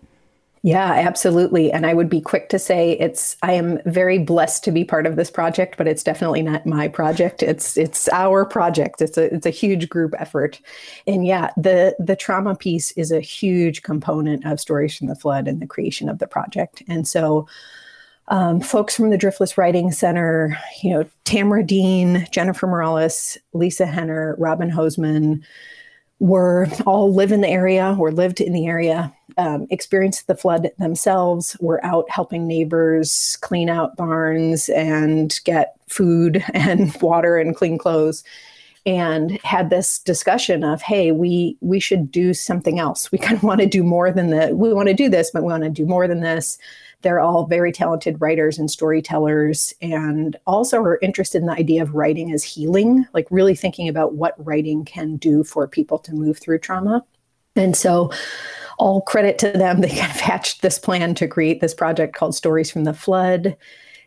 Yeah, 0.63 0.93
absolutely. 0.93 1.71
And 1.71 1.87
I 1.87 1.95
would 1.95 2.11
be 2.11 2.21
quick 2.21 2.49
to 2.49 2.59
say 2.59 2.93
it's 2.99 3.37
I 3.43 3.53
am 3.53 3.79
very 3.87 4.19
blessed 4.19 4.65
to 4.65 4.73
be 4.73 4.85
part 4.85 5.07
of 5.07 5.15
this 5.15 5.31
project, 5.31 5.77
but 5.79 5.87
it's 5.87 6.03
definitely 6.03 6.43
not 6.43 6.67
my 6.67 6.89
project. 6.89 7.45
It's 7.45 7.77
it's 7.77 8.09
our 8.09 8.45
project. 8.45 9.01
It's 9.01 9.17
a 9.17 9.33
it's 9.33 9.47
a 9.47 9.51
huge 9.51 9.89
group 9.89 10.15
effort. 10.19 10.61
And 11.07 11.25
yeah, 11.25 11.51
the 11.57 11.95
the 12.01 12.17
trauma 12.17 12.57
piece 12.57 12.91
is 12.93 13.13
a 13.13 13.21
huge 13.21 13.83
component 13.83 14.45
of 14.45 14.59
Stories 14.59 14.99
from 14.99 15.07
the 15.07 15.15
Flood 15.15 15.47
and 15.47 15.63
the 15.63 15.67
creation 15.67 16.09
of 16.09 16.19
the 16.19 16.27
project. 16.27 16.83
And 16.89 17.07
so 17.07 17.47
um, 18.29 18.61
folks 18.61 18.95
from 18.95 19.11
the 19.11 19.19
Driftless 19.19 19.57
Writing 19.57 19.91
Center, 19.91 20.59
you 20.83 20.91
know, 20.91 21.05
Tamara 21.25 21.65
Dean, 21.65 22.27
Jennifer 22.31 22.67
Morales, 22.67 23.39
Lisa 23.53 23.87
Henner, 23.87 24.37
Robin 24.39 24.71
Hoseman, 24.71 25.43
were 26.21 26.67
all 26.87 27.13
live 27.13 27.33
in 27.33 27.41
the 27.41 27.49
area 27.49 27.97
or 27.99 28.11
lived 28.11 28.41
in 28.41 28.53
the 28.53 28.67
area, 28.67 29.13
um, 29.37 29.67
experienced 29.71 30.27
the 30.27 30.35
flood 30.35 30.71
themselves, 30.79 31.57
were 31.61 31.85
out 31.85 32.11
helping 32.11 32.47
neighbors 32.47 33.39
clean 33.41 33.69
out 33.69 33.97
barns 33.97 34.69
and 34.71 35.41
get 35.45 35.77
food 35.89 36.45
and 36.55 36.95
water 37.01 37.39
and 37.39 37.57
clean 37.57 37.79
clothes. 37.79 38.25
And 38.89 39.33
had 39.45 39.69
this 39.69 39.99
discussion 39.99 40.65
of 40.65 40.81
hey 40.81 41.13
we 41.13 41.59
we 41.61 41.79
should 41.79 42.11
do 42.11 42.33
something 42.33 42.79
else. 42.79 43.13
We 43.13 43.19
kind 43.27 43.37
of 43.37 43.43
want 43.43 43.61
to 43.61 43.67
do 43.67 43.83
more 43.85 44.11
than 44.11 44.31
the 44.31 44.55
we 44.55 44.73
want 44.73 44.89
to 44.89 44.95
do 44.95 45.11
this 45.11 45.31
but 45.31 45.43
we 45.43 45.51
want 45.53 45.65
to 45.65 45.71
do 45.71 45.87
more 45.87 46.09
than 46.09 46.21
this. 46.21 46.59
They're 47.03 47.21
all 47.21 47.47
very 47.47 47.71
talented 47.71 48.21
writers 48.21 48.59
and 48.59 48.69
storytellers 48.69 49.73
and 49.81 50.37
also 50.47 50.81
are 50.81 50.99
interested 51.01 51.41
in 51.41 51.47
the 51.47 51.53
idea 51.53 51.83
of 51.83 51.95
writing 51.95 52.33
as 52.33 52.43
healing 52.43 53.07
like 53.13 53.29
really 53.31 53.55
thinking 53.55 53.89
about 53.89 54.15
what 54.15 54.35
writing 54.45 54.87
can 54.87 55.17
do 55.17 55.45
for 55.45 55.69
people 55.69 55.99
to 56.01 56.15
move 56.15 56.39
through 56.39 56.59
trauma. 56.61 57.05
And 57.57 57.77
so 57.77 58.11
all 58.79 59.03
credit 59.03 59.39
to 59.41 59.53
them. 59.53 59.81
They 59.81 59.89
kind 59.97 60.11
of 60.11 60.21
hatched 60.21 60.63
this 60.63 60.79
plan 60.79 61.15
to 61.17 61.29
create 61.29 61.61
this 61.61 61.75
project 61.75 62.17
called 62.17 62.35
stories 62.35 62.71
from 62.71 62.85
the 62.85 62.95
flood. 62.95 63.55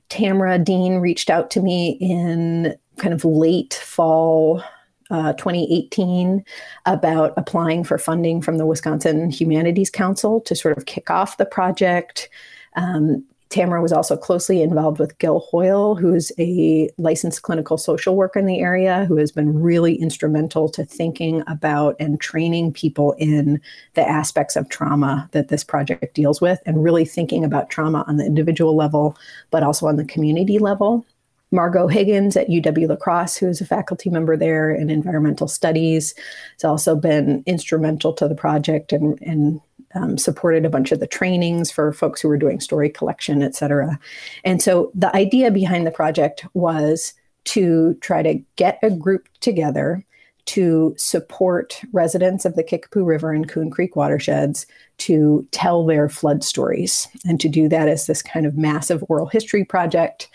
Tamara 0.09 0.57
dean 0.57 0.95
reached 0.95 1.29
out 1.29 1.51
to 1.51 1.61
me 1.61 1.97
in 2.01 2.75
kind 2.97 3.13
of 3.13 3.23
late 3.23 3.73
fall 3.73 4.63
uh, 5.11 5.33
2018 5.33 6.43
about 6.85 7.33
applying 7.37 7.83
for 7.83 7.97
funding 7.97 8.41
from 8.41 8.57
the 8.57 8.65
Wisconsin 8.65 9.29
Humanities 9.29 9.89
Council 9.89 10.41
to 10.41 10.55
sort 10.55 10.77
of 10.77 10.85
kick 10.85 11.11
off 11.11 11.37
the 11.37 11.45
project. 11.45 12.29
Um, 12.75 13.23
Tamara 13.51 13.81
was 13.81 13.91
also 13.91 14.15
closely 14.15 14.61
involved 14.61 14.97
with 14.97 15.17
Gil 15.17 15.41
Hoyle, 15.41 15.95
who's 15.95 16.31
a 16.39 16.89
licensed 16.97 17.41
clinical 17.41 17.77
social 17.77 18.15
worker 18.15 18.39
in 18.39 18.45
the 18.45 18.61
area, 18.61 19.03
who 19.05 19.17
has 19.17 19.29
been 19.29 19.61
really 19.61 19.95
instrumental 19.95 20.69
to 20.69 20.85
thinking 20.85 21.43
about 21.47 21.97
and 21.99 22.19
training 22.21 22.71
people 22.71 23.13
in 23.17 23.61
the 23.95 24.07
aspects 24.07 24.55
of 24.55 24.69
trauma 24.69 25.27
that 25.33 25.49
this 25.49 25.65
project 25.65 26.15
deals 26.15 26.39
with, 26.39 26.61
and 26.65 26.81
really 26.81 27.03
thinking 27.03 27.43
about 27.43 27.69
trauma 27.69 28.05
on 28.07 28.15
the 28.15 28.25
individual 28.25 28.73
level, 28.73 29.17
but 29.51 29.63
also 29.63 29.85
on 29.85 29.97
the 29.97 30.05
community 30.05 30.57
level. 30.57 31.05
Margot 31.51 31.87
Higgins 31.87 32.37
at 32.37 32.47
UW 32.47 32.87
La 32.87 32.95
Crosse, 32.95 33.35
who 33.35 33.47
is 33.47 33.59
a 33.59 33.65
faculty 33.65 34.09
member 34.09 34.37
there 34.37 34.71
in 34.71 34.89
environmental 34.89 35.47
studies, 35.47 36.15
has 36.53 36.63
also 36.63 36.95
been 36.95 37.43
instrumental 37.45 38.13
to 38.13 38.27
the 38.27 38.35
project 38.35 38.93
and, 38.93 39.21
and 39.21 39.59
um, 39.93 40.17
supported 40.17 40.65
a 40.65 40.69
bunch 40.69 40.91
of 40.91 40.99
the 40.99 41.07
trainings 41.07 41.69
for 41.69 41.91
folks 41.91 42.21
who 42.21 42.29
were 42.29 42.37
doing 42.37 42.61
story 42.61 42.89
collection, 42.89 43.41
et 43.41 43.55
cetera. 43.55 43.99
And 44.45 44.61
so 44.61 44.91
the 44.95 45.13
idea 45.15 45.51
behind 45.51 45.85
the 45.85 45.91
project 45.91 46.45
was 46.53 47.13
to 47.43 47.95
try 47.95 48.23
to 48.23 48.41
get 48.55 48.79
a 48.81 48.89
group 48.89 49.27
together 49.41 50.05
to 50.45 50.93
support 50.97 51.81
residents 51.93 52.45
of 52.45 52.55
the 52.55 52.63
Kickapoo 52.63 53.03
River 53.03 53.31
and 53.31 53.47
Coon 53.47 53.69
Creek 53.69 53.95
watersheds 53.95 54.65
to 54.97 55.47
tell 55.51 55.85
their 55.85 56.09
flood 56.09 56.43
stories. 56.43 57.07
And 57.25 57.39
to 57.39 57.49
do 57.49 57.69
that 57.69 57.87
as 57.87 58.05
this 58.05 58.21
kind 58.21 58.45
of 58.45 58.57
massive 58.57 59.03
oral 59.07 59.27
history 59.27 59.63
project 59.63 60.29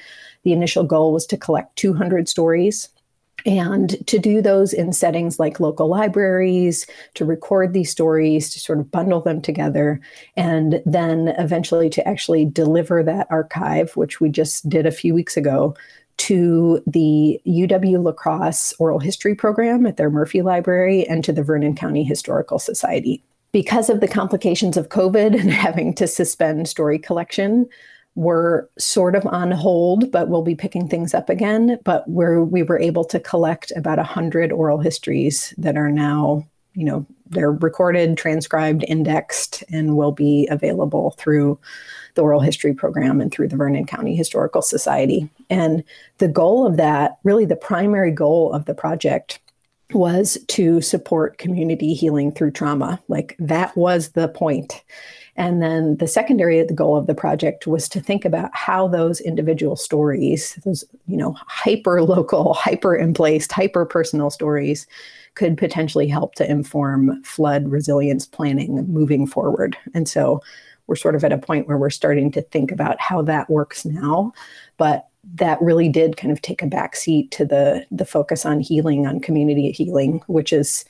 the 0.47 0.53
initial 0.53 0.85
goal 0.85 1.13
was 1.13 1.27
to 1.27 1.37
collect 1.37 1.75
200 1.75 2.29
stories 2.29 2.89
and 3.45 4.07
to 4.07 4.17
do 4.17 4.41
those 4.41 4.73
in 4.73 4.93
settings 4.93 5.41
like 5.41 5.59
local 5.59 5.89
libraries, 5.89 6.87
to 7.15 7.25
record 7.25 7.73
these 7.73 7.91
stories, 7.91 8.49
to 8.51 8.61
sort 8.61 8.79
of 8.79 8.89
bundle 8.89 9.21
them 9.21 9.43
together, 9.43 10.01
and 10.37 10.81
then 10.87 11.35
eventually 11.37 11.91
to 11.91 12.09
actually 12.09 12.45
deliver 12.45 13.03
that 13.03 13.27
archive, 13.29 13.97
which 13.97 14.21
we 14.21 14.29
just 14.29 14.69
did 14.69 14.87
a 14.87 14.93
few 14.93 15.13
weeks 15.15 15.37
ago, 15.37 15.75
to 16.19 16.81
the 16.87 17.41
UW 17.45 18.05
La 18.05 18.13
Crosse 18.13 18.73
Oral 18.79 19.01
History 19.01 19.35
Program 19.35 19.85
at 19.85 19.97
their 19.97 20.11
Murphy 20.11 20.43
Library 20.43 21.05
and 21.09 21.25
to 21.25 21.33
the 21.33 21.43
Vernon 21.43 21.75
County 21.75 22.05
Historical 22.05 22.61
Society. 22.61 23.21
Because 23.51 23.91
of 23.91 24.01
the 24.01 24.07
complications 24.07 24.77
of 24.77 24.91
COVID 24.91 25.35
and 25.41 25.51
having 25.51 25.93
to 25.95 26.07
suspend 26.07 26.69
story 26.69 27.01
collection, 27.01 27.69
were 28.17 28.69
sort 28.79 29.15
of 29.15 29.25
on 29.27 29.53
hold, 29.53 30.11
but 30.11 30.29
we'll 30.29 30.43
be 30.43 30.55
picking 30.55 30.89
things 30.89 31.15
up 31.15 31.29
again. 31.29 31.79
But 31.85 32.09
where 32.09 32.43
we 32.43 32.63
were 32.63 32.79
able 32.79 33.05
to 33.05 33.21
collect 33.21 33.73
about 33.77 33.99
100 33.99 34.51
oral 34.51 34.79
histories 34.79 35.55
that 35.59 35.77
are 35.77 35.93
now, 35.93 36.45
you 36.75 36.85
know, 36.85 37.07
they're 37.29 37.53
recorded, 37.53 38.17
transcribed, 38.17 38.85
indexed, 38.89 39.63
and 39.71 39.97
will 39.97 40.13
be 40.13 40.49
available 40.51 41.15
through 41.19 41.59
the 42.15 42.23
oral 42.23 42.41
history 42.41 42.73
program 42.73 43.21
and 43.21 43.31
through 43.31 43.49
the 43.49 43.57
Vernon 43.57 43.85
County 43.85 44.17
Historical 44.17 44.63
Society. 44.63 45.29
And 45.51 45.85
the 46.19 46.29
goal 46.29 46.67
of 46.67 46.79
that, 46.79 47.19
really 47.23 47.45
the 47.45 47.57
primary 47.57 48.11
goal 48.11 48.53
of 48.53 48.65
the 48.65 48.75
project, 48.75 49.41
was 49.93 50.39
to 50.49 50.81
support 50.81 51.39
community 51.39 51.95
healing 51.95 52.33
through 52.33 52.51
trauma. 52.51 53.01
Like 53.09 53.37
that 53.39 53.77
was 53.77 54.11
the 54.11 54.29
point. 54.29 54.83
And 55.37 55.63
then 55.63 55.97
the 55.99 56.09
secondary 56.09 56.63
the 56.63 56.75
goal 56.75 56.97
of 56.97 57.07
the 57.07 57.15
project 57.15 57.67
was 57.67 57.89
to 57.91 58.01
think 58.01 58.25
about 58.25 58.51
how 58.55 58.89
those 58.89 59.21
individual 59.21 59.77
stories, 59.77 60.59
those, 60.65 60.85
you 61.07 61.17
know, 61.17 61.37
hyper 61.47 62.03
local, 62.03 62.55
hyper 62.55 62.97
emplaced, 62.97 63.53
hyper 63.53 63.85
personal 63.85 64.31
stories 64.31 64.87
could 65.35 65.59
potentially 65.59 66.09
help 66.09 66.35
to 66.37 66.51
inform 66.51 67.23
flood 67.23 67.69
resilience 67.69 68.27
planning 68.27 68.87
moving 68.89 69.27
forward. 69.27 69.77
And 69.93 70.09
so 70.09 70.43
we're 70.87 70.97
sort 70.97 71.15
of 71.15 71.25
at 71.25 71.33
a 71.33 71.39
point 71.39 71.69
where 71.69 71.77
we're 71.77 71.91
starting 71.91 72.31
to 72.33 72.43
think 72.43 72.73
about 72.73 73.01
how 73.01 73.21
that 73.23 73.51
works 73.51 73.85
now. 73.85 74.33
But 74.79 75.09
that 75.35 75.61
really 75.61 75.89
did 75.89 76.17
kind 76.17 76.33
of 76.33 76.41
take 76.41 76.63
a 76.63 76.67
backseat 76.67 77.31
to 77.33 77.45
the 77.45 77.85
the 77.91 78.05
focus 78.05 78.47
on 78.47 78.61
healing, 78.61 79.07
on 79.07 79.21
community 79.21 79.73
healing, 79.73 80.23
which 80.29 80.53
is 80.53 80.85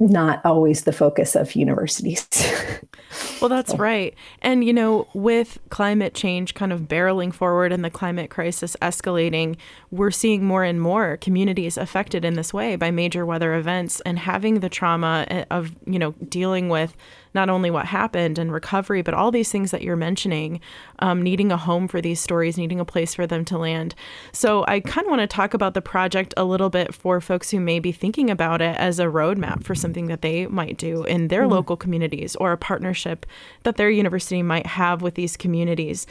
not 0.00 0.44
always 0.44 0.84
the 0.84 0.92
focus 0.92 1.36
of 1.36 1.54
universities. 1.54 2.26
well, 3.40 3.50
that's 3.50 3.74
right. 3.74 4.14
And, 4.40 4.64
you 4.64 4.72
know, 4.72 5.06
with 5.12 5.58
climate 5.68 6.14
change 6.14 6.54
kind 6.54 6.72
of 6.72 6.82
barreling 6.82 7.34
forward 7.34 7.70
and 7.70 7.84
the 7.84 7.90
climate 7.90 8.30
crisis 8.30 8.76
escalating, 8.80 9.56
we're 9.90 10.10
seeing 10.10 10.44
more 10.44 10.64
and 10.64 10.80
more 10.80 11.18
communities 11.18 11.76
affected 11.76 12.24
in 12.24 12.34
this 12.34 12.54
way 12.54 12.76
by 12.76 12.90
major 12.90 13.26
weather 13.26 13.54
events 13.54 14.00
and 14.02 14.18
having 14.18 14.60
the 14.60 14.70
trauma 14.70 15.26
eh, 15.28 15.44
of, 15.50 15.76
you 15.86 15.98
know, 15.98 16.12
dealing 16.28 16.70
with 16.70 16.96
not 17.34 17.48
only 17.48 17.70
what 17.70 17.86
happened 17.86 18.38
and 18.38 18.52
recovery, 18.52 19.02
but 19.02 19.14
all 19.14 19.30
these 19.30 19.50
things 19.50 19.70
that 19.70 19.82
you're 19.82 19.96
mentioning, 19.96 20.60
um, 20.98 21.22
needing 21.22 21.52
a 21.52 21.56
home 21.56 21.88
for 21.88 22.00
these 22.00 22.20
stories, 22.20 22.58
needing 22.58 22.80
a 22.80 22.84
place 22.84 23.14
for 23.14 23.26
them 23.26 23.44
to 23.46 23.58
land. 23.58 23.94
So 24.32 24.64
I 24.66 24.80
kind 24.80 25.06
of 25.06 25.10
want 25.10 25.20
to 25.20 25.26
talk 25.26 25.54
about 25.54 25.74
the 25.74 25.82
project 25.82 26.34
a 26.36 26.44
little 26.44 26.70
bit 26.70 26.94
for 26.94 27.20
folks 27.20 27.50
who 27.50 27.60
may 27.60 27.78
be 27.78 27.92
thinking 27.92 28.30
about 28.30 28.60
it 28.60 28.76
as 28.76 28.98
a 28.98 29.04
roadmap 29.04 29.64
for 29.64 29.74
something 29.74 30.06
that 30.06 30.22
they 30.22 30.46
might 30.46 30.76
do 30.76 31.04
in 31.04 31.28
their 31.28 31.42
mm-hmm. 31.42 31.52
local 31.52 31.76
communities 31.76 32.36
or 32.36 32.52
a 32.52 32.58
partnership 32.58 33.26
that 33.62 33.76
their 33.76 33.90
university 33.90 34.42
might 34.42 34.66
have 34.66 35.02
with 35.02 35.14
these 35.14 35.36
communities. 35.36 36.06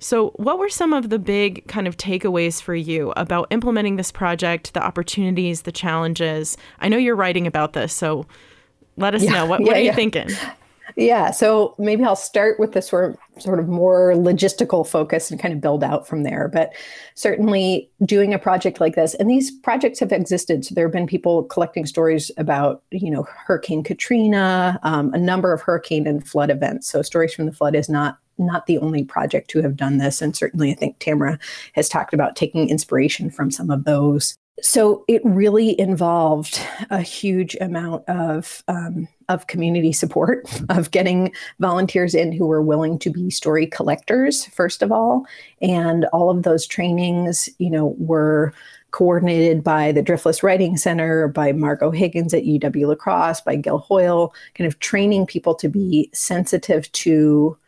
So, 0.00 0.30
what 0.36 0.58
were 0.58 0.68
some 0.68 0.92
of 0.92 1.08
the 1.08 1.18
big 1.18 1.66
kind 1.66 1.86
of 1.86 1.96
takeaways 1.96 2.60
for 2.60 2.74
you 2.74 3.12
about 3.16 3.46
implementing 3.50 3.96
this 3.96 4.12
project, 4.12 4.74
the 4.74 4.82
opportunities, 4.82 5.62
the 5.62 5.72
challenges? 5.72 6.58
I 6.80 6.88
know 6.88 6.98
you're 6.98 7.16
writing 7.16 7.46
about 7.46 7.72
this, 7.72 7.94
so 7.94 8.26
let 8.96 9.14
us 9.14 9.22
yeah, 9.22 9.32
know. 9.32 9.46
What, 9.46 9.60
yeah, 9.60 9.66
what 9.66 9.76
are 9.76 9.80
you 9.80 9.92
thinking? 9.94 10.28
Yeah, 10.96 11.30
so 11.30 11.74
maybe 11.78 12.04
I'll 12.04 12.16
start 12.16 12.60
with 12.60 12.72
the 12.72 12.82
sort 12.82 13.10
of 13.10 13.42
sort 13.42 13.58
of 13.58 13.68
more 13.68 14.12
logistical 14.14 14.86
focus 14.86 15.30
and 15.30 15.40
kind 15.40 15.52
of 15.52 15.60
build 15.60 15.82
out 15.82 16.06
from 16.06 16.22
there. 16.22 16.48
But 16.48 16.72
certainly 17.14 17.90
doing 18.04 18.32
a 18.32 18.38
project 18.38 18.80
like 18.80 18.94
this, 18.94 19.14
and 19.14 19.28
these 19.28 19.50
projects 19.50 19.98
have 20.00 20.12
existed. 20.12 20.64
So 20.64 20.74
there 20.74 20.86
have 20.86 20.92
been 20.92 21.06
people 21.06 21.44
collecting 21.44 21.86
stories 21.86 22.30
about, 22.36 22.82
you 22.90 23.10
know, 23.10 23.26
Hurricane 23.46 23.82
Katrina, 23.82 24.78
um, 24.82 25.12
a 25.14 25.18
number 25.18 25.52
of 25.52 25.62
hurricane 25.62 26.06
and 26.06 26.26
flood 26.26 26.50
events. 26.50 26.88
So 26.88 27.02
stories 27.02 27.34
from 27.34 27.46
the 27.46 27.52
flood 27.52 27.74
is 27.74 27.88
not 27.88 28.18
not 28.36 28.66
the 28.66 28.78
only 28.78 29.04
project 29.04 29.48
to 29.48 29.62
have 29.62 29.76
done 29.76 29.98
this. 29.98 30.20
And 30.20 30.34
certainly 30.34 30.72
I 30.72 30.74
think 30.74 30.98
Tamara 30.98 31.38
has 31.74 31.88
talked 31.88 32.12
about 32.12 32.34
taking 32.34 32.68
inspiration 32.68 33.30
from 33.30 33.50
some 33.50 33.70
of 33.70 33.84
those 33.84 34.36
so 34.60 35.04
it 35.08 35.20
really 35.24 35.78
involved 35.80 36.60
a 36.90 37.00
huge 37.00 37.56
amount 37.60 38.08
of 38.08 38.62
um, 38.68 39.08
of 39.28 39.46
community 39.46 39.92
support 39.92 40.48
of 40.68 40.90
getting 40.90 41.32
volunteers 41.58 42.14
in 42.14 42.30
who 42.32 42.46
were 42.46 42.62
willing 42.62 42.98
to 42.98 43.10
be 43.10 43.30
story 43.30 43.66
collectors 43.66 44.46
first 44.46 44.82
of 44.82 44.92
all. 44.92 45.26
And 45.60 46.04
all 46.06 46.30
of 46.30 46.44
those 46.44 46.66
trainings 46.66 47.48
you 47.58 47.70
know 47.70 47.94
were 47.98 48.52
coordinated 48.92 49.64
by 49.64 49.90
the 49.90 50.04
driftless 50.04 50.42
writing 50.44 50.76
center 50.76 51.26
by 51.26 51.50
margot 51.50 51.90
higgins 51.90 52.32
at 52.32 52.44
uw 52.44 52.86
la 52.86 52.94
crosse 52.94 53.40
by 53.40 53.56
gil 53.56 53.78
hoyle 53.78 54.32
kind 54.54 54.68
of 54.68 54.78
training 54.78 55.26
people 55.26 55.52
to 55.56 55.68
be 55.68 56.08
sensitive 56.12 56.90
to 56.92 57.58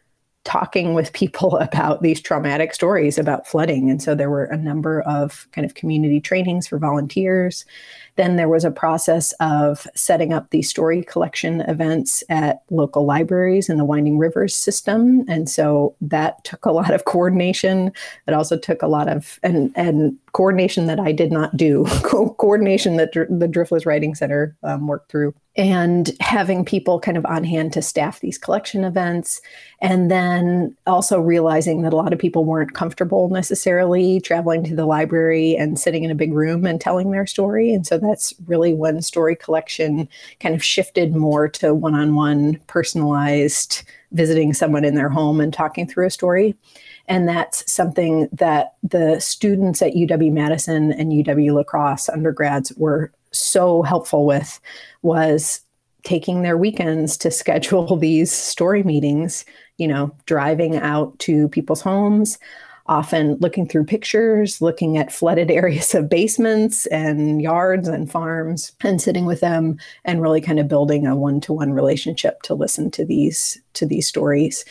talking 0.47 0.95
with 0.95 1.13
people 1.13 1.57
about 1.61 2.01
these 2.01 2.21
traumatic 2.21 2.73
stories 2.73 3.19
about 3.19 3.47
flooding. 3.47 3.91
And 3.91 4.03
so 4.03 4.15
there 4.15 4.31
were 4.31 4.45
a 4.45 4.57
number 4.57 5.03
of 5.03 5.47
kind 5.53 5.67
of 5.67 5.75
community 5.75 6.21
trainings 6.21 6.67
for 6.67 6.79
volunteers. 6.79 7.67
Then 8.15 8.37
there 8.37 8.49
was 8.49 8.65
a 8.65 8.71
process 8.71 9.33
of 9.41 9.87
setting 9.95 10.33
up 10.33 10.49
the 10.49 10.63
story 10.63 11.03
collection 11.03 11.61
events 11.63 12.25
at 12.31 12.63
local 12.71 13.05
libraries 13.05 13.69
in 13.69 13.77
the 13.77 13.85
Winding 13.85 14.17
Rivers 14.17 14.57
system. 14.57 15.25
And 15.29 15.51
so 15.51 15.95
that 16.01 16.43
took 16.45 16.65
a 16.65 16.73
lot 16.73 16.95
of 16.95 17.05
coordination. 17.05 17.93
It 18.27 18.33
also 18.33 18.57
took 18.57 18.81
a 18.81 18.89
lot 18.89 19.09
of, 19.09 19.39
and, 19.43 19.71
and 19.77 20.17
coordination 20.37 20.85
that 20.85 21.01
I 21.01 21.13
did 21.13 21.33
not 21.33 21.57
do, 21.57 21.87
Co- 22.03 22.35
coordination 22.35 22.99
that 22.99 23.11
Dr- 23.11 23.29
the 23.31 23.49
Driftless 23.49 23.87
Writing 23.87 24.15
Center 24.15 24.55
um, 24.63 24.87
worked 24.87 25.11
through, 25.11 25.35
and 25.57 26.11
having 26.21 26.63
people 26.63 27.01
kind 27.01 27.17
of 27.17 27.25
on 27.25 27.43
hand 27.43 27.73
to 27.73 27.81
staff 27.81 28.21
these 28.21 28.37
collection 28.37 28.85
events. 28.85 29.41
And 29.81 30.11
then 30.11 30.77
also 30.87 31.21
realizing 31.21 31.81
that 31.83 31.95
a 31.95 31.97
lot 31.97 32.13
of 32.13 32.19
people 32.19 32.45
weren't 32.45 32.75
comfortable 32.75 33.31
necessarily 33.31 34.21
traveling 34.21 34.63
to 34.65 34.77
the 34.77 34.85
library 34.85 35.57
and 35.57 35.81
sitting 35.81 36.05
in 36.05 36.11
a 36.11 36.15
big 36.15 36.35
room 36.35 36.67
and 36.67 36.83
telling 36.83 37.13
their 37.13 37.27
story. 37.27 37.73
And 37.73 37.87
so 37.87 37.97
that's 37.97 38.35
really 38.47 38.75
when 38.75 39.01
story 39.01 39.37
collection 39.37 40.07
kind 40.41 40.55
of 40.55 40.63
shifted 40.63 41.17
more 41.17 41.49
to 41.49 41.73
one 41.73 41.95
on 41.95 42.15
one, 42.15 42.61
personalized, 42.67 43.85
visiting 44.13 44.53
someone 44.53 44.85
in 44.85 44.97
their 44.97 45.09
home 45.09 45.41
and 45.41 45.53
talking 45.53 45.87
through 45.87 46.07
a 46.07 46.11
story. 46.11 46.55
And 47.09 47.29
that's 47.29 47.71
something 47.71 48.29
that 48.33 48.75
the 48.83 49.21
students 49.21 49.81
at 49.83 49.95
UW 49.95 50.33
Madison 50.33 50.93
and 50.93 51.13
UW 51.13 51.55
La 51.55 51.63
Crosse 51.63 52.09
undergrads 52.09 52.73
were 52.77 53.13
so 53.33 53.83
helpful 53.83 54.27
with 54.27 54.61
was 55.03 55.61
taking 56.03 56.43
their 56.43 56.57
weekends 56.57 57.17
to 57.19 57.31
schedule 57.31 57.97
these 58.01 58.33
story 58.33 58.83
meetings, 58.83 59.45
you 59.77 59.89
know, 59.89 60.15
driving 60.27 60.77
out 60.77 61.19
to 61.19 61.49
people's 61.49 61.83
homes, 61.83 62.39
often 62.87 63.37
looking 63.41 63.69
through 63.69 63.85
pictures, 63.85 64.63
looking 64.63 64.97
at 64.97 65.13
flooded 65.13 65.51
areas 65.63 65.95
of 65.95 66.09
basements 66.09 66.87
and 66.87 67.43
yards 67.43 67.89
and 67.89 68.11
farms, 68.11 68.73
and 68.83 69.03
sitting 69.03 69.27
with 69.27 69.41
them 69.41 69.79
and 70.05 70.23
really 70.23 70.41
kind 70.41 70.59
of 70.59 70.69
building 70.69 71.07
a 71.07 71.17
one-to-one 71.17 71.73
relationship 71.73 72.43
to 72.43 72.55
listen 72.55 72.91
to 72.91 73.05
these 73.05 73.61
to 73.75 73.85
these 73.85 74.07
stories. 74.07 74.65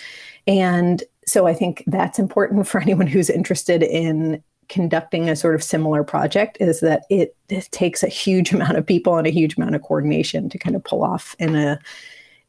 And 0.47 1.03
so 1.25 1.47
I 1.47 1.53
think 1.53 1.83
that's 1.87 2.19
important 2.19 2.67
for 2.67 2.81
anyone 2.81 3.07
who's 3.07 3.29
interested 3.29 3.83
in 3.83 4.43
conducting 4.67 5.29
a 5.29 5.35
sort 5.35 5.53
of 5.53 5.63
similar 5.63 6.03
project 6.03 6.57
is 6.59 6.79
that 6.79 7.03
it, 7.09 7.35
it, 7.49 7.69
takes 7.71 8.01
a 8.01 8.07
huge 8.07 8.51
amount 8.53 8.77
of 8.77 8.85
people 8.85 9.17
and 9.17 9.27
a 9.27 9.31
huge 9.31 9.57
amount 9.57 9.75
of 9.75 9.81
coordination 9.81 10.49
to 10.49 10.57
kind 10.57 10.75
of 10.75 10.83
pull 10.83 11.03
off 11.03 11.35
in 11.39 11.55
a 11.55 11.79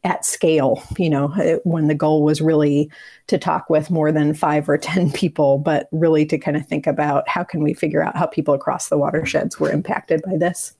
at 0.04 0.24
scale 0.24 0.82
you 0.98 1.10
know 1.10 1.32
uh, 1.32 1.56
when 1.64 1.88
the 1.88 1.94
goal 1.94 2.22
was 2.22 2.40
really 2.40 2.88
to 3.26 3.38
talk 3.38 3.68
with 3.68 3.90
more 3.90 4.12
than 4.12 4.34
5 4.34 4.68
or 4.68 4.78
10 4.78 5.10
people 5.10 5.58
but 5.58 5.88
really 5.90 6.24
to 6.26 6.38
kind 6.38 6.56
of 6.56 6.64
think 6.66 6.86
about 6.86 7.28
how 7.28 7.42
can 7.42 7.62
we 7.62 7.74
figure 7.74 8.02
out 8.02 8.16
how 8.16 8.26
people 8.26 8.54
across 8.54 8.88
the 8.88 8.96
watersheds 8.96 9.58
were 9.58 9.70
impacted 9.70 10.22
by 10.22 10.36
this 10.36 10.74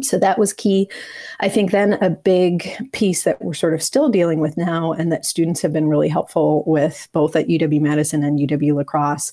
so 0.00 0.18
that 0.18 0.38
was 0.38 0.52
key. 0.52 0.88
I 1.40 1.48
think 1.48 1.70
then 1.70 1.94
a 1.94 2.10
big 2.10 2.70
piece 2.92 3.24
that 3.24 3.42
we're 3.42 3.54
sort 3.54 3.74
of 3.74 3.82
still 3.82 4.08
dealing 4.08 4.40
with 4.40 4.56
now, 4.56 4.92
and 4.92 5.10
that 5.12 5.24
students 5.24 5.60
have 5.62 5.72
been 5.72 5.88
really 5.88 6.08
helpful 6.08 6.64
with 6.66 7.08
both 7.12 7.36
at 7.36 7.48
UW 7.48 7.80
Madison 7.80 8.22
and 8.22 8.38
UW 8.38 8.74
La 8.74 8.84
Crosse, 8.84 9.32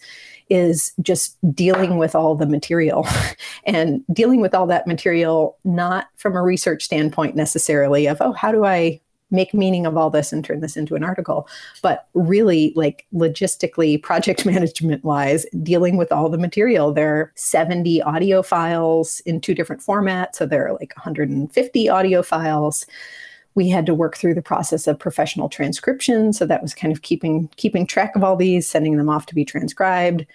is 0.50 0.94
just 1.02 1.38
dealing 1.54 1.98
with 1.98 2.16
all 2.16 2.36
the 2.36 2.46
material 2.46 3.08
and 3.66 4.04
dealing 4.14 4.42
with 4.42 4.54
all 4.54 4.68
that 4.68 4.88
material, 4.88 5.58
not 5.64 6.08
from 6.16 6.36
a 6.36 6.44
research 6.44 6.84
standpoint 6.84 7.36
necessarily 7.36 8.08
of, 8.08 8.18
oh, 8.22 8.34
how 8.34 8.52
do 8.52 8.66
I 8.66 9.02
make 9.32 9.54
meaning 9.54 9.86
of 9.86 9.98
all 9.98 10.10
this 10.10 10.32
and 10.32 10.44
turn 10.44 10.62
this 10.62 10.78
into 10.78 10.96
an 10.96 11.04
article. 11.04 11.48
But 11.82 12.08
really 12.14 12.74
like 12.76 13.06
logistically 13.14 14.02
project 14.02 14.46
management 14.46 15.04
wise 15.04 15.46
dealing 15.64 15.98
with 15.98 16.12
all 16.12 16.30
the 16.30 16.38
material 16.38 16.94
there 16.94 17.16
are 17.16 17.32
70 17.36 18.02
audio 18.04 18.42
files 18.42 19.20
in 19.22 19.42
two 19.42 19.56
different 19.56 19.82
formats. 19.82 20.36
So 20.36 20.46
there 20.46 20.68
are 20.68 20.74
like 20.74 20.94
150 20.96 21.90
audio 21.90 22.22
files. 22.22 22.86
We 23.56 23.70
had 23.70 23.86
to 23.86 23.94
work 23.94 24.18
through 24.18 24.36
the 24.36 24.42
process 24.42 24.86
of 24.86 25.00
professional 25.00 25.50
transcription. 25.50 26.34
So 26.34 26.46
that 26.46 26.62
was 26.62 26.74
kind 26.74 26.92
of 26.92 27.02
keeping 27.02 27.50
keeping 27.56 27.88
track 27.88 28.16
of 28.16 28.24
all 28.24 28.36
these 28.36 28.68
sending 28.70 28.98
them 28.98 29.10
off 29.10 29.26
to 29.28 29.36
be 29.36 29.46
transcribed 29.46 30.26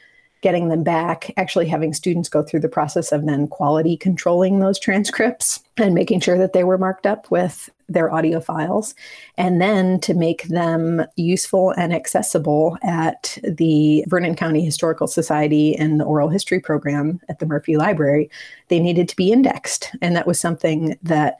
getting 0.40 0.68
them 0.68 0.82
back, 0.82 1.32
actually 1.36 1.68
having 1.68 1.92
students 1.92 2.28
go 2.28 2.42
through 2.42 2.60
the 2.60 2.68
process 2.68 3.12
of 3.12 3.26
then 3.26 3.46
quality 3.46 3.96
controlling 3.96 4.58
those 4.58 4.78
transcripts 4.78 5.60
and 5.76 5.94
making 5.94 6.20
sure 6.20 6.38
that 6.38 6.52
they 6.52 6.64
were 6.64 6.78
marked 6.78 7.06
up 7.06 7.30
with 7.30 7.68
their 7.88 8.12
audio 8.12 8.40
files, 8.40 8.94
and 9.36 9.60
then 9.60 9.98
to 9.98 10.14
make 10.14 10.44
them 10.44 11.04
useful 11.16 11.72
and 11.72 11.92
accessible 11.92 12.78
at 12.82 13.36
the 13.42 14.04
Vernon 14.06 14.36
County 14.36 14.64
Historical 14.64 15.08
Society 15.08 15.76
and 15.76 15.98
the 15.98 16.04
oral 16.04 16.28
history 16.28 16.60
program 16.60 17.20
at 17.28 17.40
the 17.40 17.46
Murphy 17.46 17.76
Library, 17.76 18.30
they 18.68 18.78
needed 18.78 19.08
to 19.08 19.16
be 19.16 19.32
indexed. 19.32 19.90
And 20.00 20.14
that 20.14 20.26
was 20.26 20.38
something 20.38 20.96
that 21.02 21.38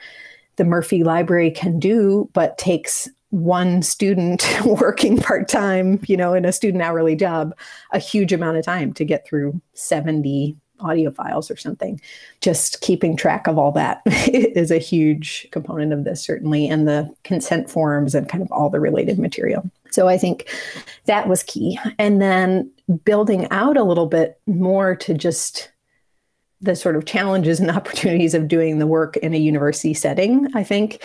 the 0.57 0.65
Murphy 0.65 1.05
Library 1.05 1.53
can 1.53 1.79
do, 1.79 2.29
but 2.33 2.59
takes 2.59 3.09
one 3.31 3.83
student 3.83 4.47
working 4.65 5.17
part 5.17 5.49
time, 5.49 6.01
you 6.07 6.17
know, 6.17 6.35
in 6.35 6.45
a 6.45 6.53
student 6.53 6.83
hourly 6.83 7.17
job, 7.17 7.57
a 7.93 7.99
huge 7.99 8.33
amount 8.33 8.57
of 8.57 8.65
time 8.65 8.93
to 8.93 9.05
get 9.05 9.27
through 9.27 9.61
70 9.73 10.57
audio 10.81 11.11
files 11.11 11.51
or 11.51 11.57
something. 11.57 12.01
Just 12.41 12.81
keeping 12.81 13.17
track 13.17 13.47
of 13.47 13.59
all 13.59 13.73
that 13.73 14.03
is 14.07 14.71
a 14.71 14.79
huge 14.79 15.47
component 15.51 15.93
of 15.93 16.05
this, 16.05 16.23
certainly, 16.23 16.69
and 16.69 16.89
the 16.89 17.13
consent 17.25 17.71
forms 17.71 18.15
and 18.15 18.29
kind 18.29 18.43
of 18.43 18.51
all 18.51 18.71
the 18.71 18.81
related 18.81 19.19
material. 19.19 19.69
So 19.91 20.09
I 20.09 20.19
think 20.19 20.49
that 21.07 21.29
was 21.29 21.43
key. 21.43 21.79
And 21.99 22.21
then 22.21 22.71
building 23.05 23.49
out 23.51 23.77
a 23.77 23.85
little 23.85 24.07
bit 24.07 24.41
more 24.47 24.97
to 24.97 25.15
just 25.15 25.71
the 26.61 26.77
sort 26.77 26.97
of 26.97 27.07
challenges 27.07 27.61
and 27.61 27.71
opportunities 27.77 28.35
of 28.35 28.49
doing 28.49 28.79
the 28.79 28.87
work 28.87 29.17
in 29.19 29.35
a 29.35 29.39
university 29.39 29.95
setting, 29.95 30.49
I 30.55 30.63
think 30.63 31.03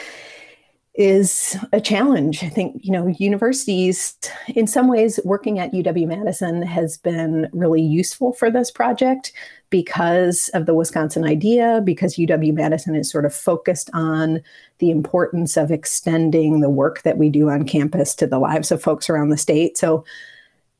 is 0.98 1.58
a 1.74 1.82
challenge. 1.82 2.44
I 2.44 2.50
think, 2.50 2.78
you 2.82 2.92
know, 2.92 3.08
universities, 3.20 4.18
in 4.48 4.66
some 4.66 4.88
ways, 4.88 5.20
working 5.26 5.60
at 5.60 5.74
UW 5.74 6.08
Madison 6.08 6.62
has 6.62 6.98
been 6.98 7.50
really 7.52 7.82
useful 7.82 8.32
for 8.34 8.50
this 8.50 8.72
project 8.72 9.34
because 9.70 10.50
of 10.54 10.66
the 10.66 10.74
Wisconsin 10.74 11.26
idea, 11.26 11.82
because 11.84 12.16
UW 12.16 12.54
Madison 12.54 12.96
is 12.96 13.12
sort 13.12 13.26
of 13.26 13.36
focused 13.36 13.90
on 13.94 14.42
the 14.80 14.90
importance 14.90 15.58
of 15.58 15.70
extending 15.70 16.62
the 16.62 16.70
work 16.70 17.02
that 17.02 17.18
we 17.18 17.30
do 17.30 17.50
on 17.50 17.66
campus 17.66 18.16
to 18.16 18.28
the 18.28 18.40
lives 18.40 18.72
of 18.72 18.82
folks 18.82 19.10
around 19.10 19.30
the 19.30 19.38
state. 19.38 19.78
So 19.78 20.06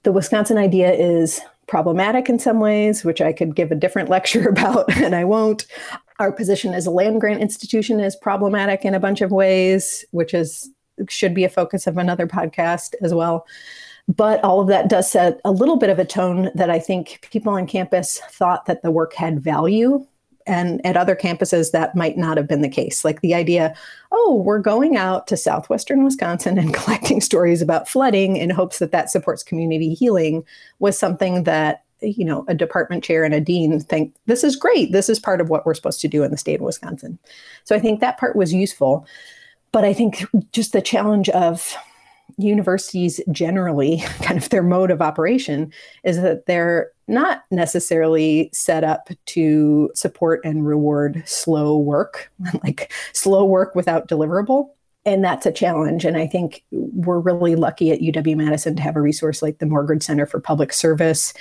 the 0.04 0.14
Wisconsin 0.14 0.58
idea 0.58 0.94
is 0.94 1.42
problematic 1.68 2.30
in 2.30 2.40
some 2.40 2.60
ways, 2.60 3.04
which 3.04 3.22
I 3.22 3.34
could 3.34 3.56
give 3.56 3.72
a 3.72 3.76
different 3.76 4.10
lecture 4.16 4.48
about, 4.48 4.96
and 4.96 5.14
I 5.14 5.26
won't 5.26 5.66
our 6.20 6.32
position 6.32 6.74
as 6.74 6.86
a 6.86 6.92
land 6.92 7.22
grant 7.22 7.42
institution 7.42 8.00
is 8.00 8.16
problematic 8.16 8.86
in 8.86 8.94
a 8.94 9.00
bunch 9.00 9.22
of 9.22 9.32
ways, 9.32 10.06
which 10.12 10.34
is 10.34 10.70
should 11.10 11.34
be 11.34 11.44
a 11.44 11.50
focus 11.50 11.88
of 11.88 11.98
another 11.98 12.28
podcast 12.28 12.94
as 13.02 13.14
well. 13.14 13.46
But 14.08 14.44
all 14.44 14.62
of 14.62 14.68
that 14.68 14.90
does 14.90 15.10
set 15.12 15.42
a 15.44 15.52
little 15.52 15.78
bit 15.78 15.90
of 15.90 16.00
a 16.00 16.06
tone 16.06 16.52
that 16.56 16.70
I 16.70 16.80
think 16.80 17.28
people 17.32 17.54
on 17.54 17.66
campus 17.68 18.20
thought 18.30 18.66
that 18.68 18.82
the 18.82 18.92
work 18.92 19.14
had 19.14 19.40
value. 19.40 20.06
And 20.48 20.86
at 20.86 20.96
other 20.96 21.16
campuses, 21.16 21.72
that 21.72 21.96
might 21.96 22.18
not 22.18 22.38
have 22.38 22.48
been 22.48 22.62
the 22.62 22.70
case. 22.70 23.04
Like 23.04 23.22
the 23.22 23.34
idea, 23.34 23.76
oh, 24.12 24.44
we're 24.46 24.60
going 24.60 24.96
out 24.96 25.26
to 25.28 25.38
southwestern 25.38 26.04
Wisconsin 26.04 26.60
and 26.60 26.74
collecting 26.74 27.20
stories 27.20 27.64
about 27.64 27.90
flooding 27.90 28.38
in 28.38 28.52
hopes 28.52 28.78
that 28.78 28.92
that 28.92 29.10
supports 29.10 29.42
community 29.42 29.96
healing 29.96 30.44
was 30.78 31.00
something 31.00 31.44
that 31.44 31.85
you 32.02 32.26
know, 32.26 32.46
a 32.48 32.54
department 32.54 33.04
chair 33.04 33.24
and 33.24 33.34
a 33.34 33.40
dean 33.40 33.80
think 33.80 34.14
this 34.26 34.44
is 34.44 34.56
great. 34.56 34.92
This 34.92 35.10
is 35.10 35.20
part 35.20 35.42
of 35.42 35.50
what 35.50 35.66
we're 35.66 35.74
supposed 35.74 36.02
to 36.02 36.08
do 36.08 36.24
in 36.24 36.32
the 36.32 36.38
state 36.38 36.56
of 36.56 36.62
Wisconsin. 36.62 37.18
So 37.64 37.76
I 37.76 37.80
think 37.80 38.00
that 38.00 38.18
part 38.18 38.36
was 38.36 38.54
useful. 38.54 39.06
But 39.72 39.84
I 39.84 39.94
think 39.94 40.26
just 40.52 40.74
the 40.74 40.82
challenge 40.82 41.30
of 41.30 41.76
universities 42.38 43.20
generally, 43.32 43.98
kind 44.22 44.38
of 44.38 44.50
their 44.50 44.64
mode 44.64 44.92
of 44.92 45.02
operation, 45.02 45.72
is 46.04 46.22
that 46.22 46.46
they're 46.46 46.92
not 47.08 47.44
necessarily 47.52 48.50
set 48.54 48.84
up 48.84 49.10
to 49.26 49.92
support 49.94 50.42
and 50.44 50.66
reward 50.66 51.24
slow 51.26 51.78
work, 51.78 52.32
like 52.64 52.92
slow 53.14 53.46
work 53.46 53.76
without 53.76 54.08
deliverable 54.08 54.70
and 55.06 55.24
that's 55.24 55.46
a 55.46 55.52
challenge. 55.52 56.04
And 56.04 56.18
I 56.18 56.26
think 56.26 56.64
we're 56.72 57.20
really 57.20 57.56
lucky 57.56 57.92
at 57.92 58.00
UW 58.00 58.36
Madison 58.36 58.76
to 58.76 58.82
have 58.82 58.96
a 58.96 59.02
resource 59.02 59.42
like 59.42 59.60
the 59.60 59.66
Morgridge 59.66 60.04
Center 60.04 60.26
for 60.26 60.40
Public 60.40 60.74
Service 60.74 61.34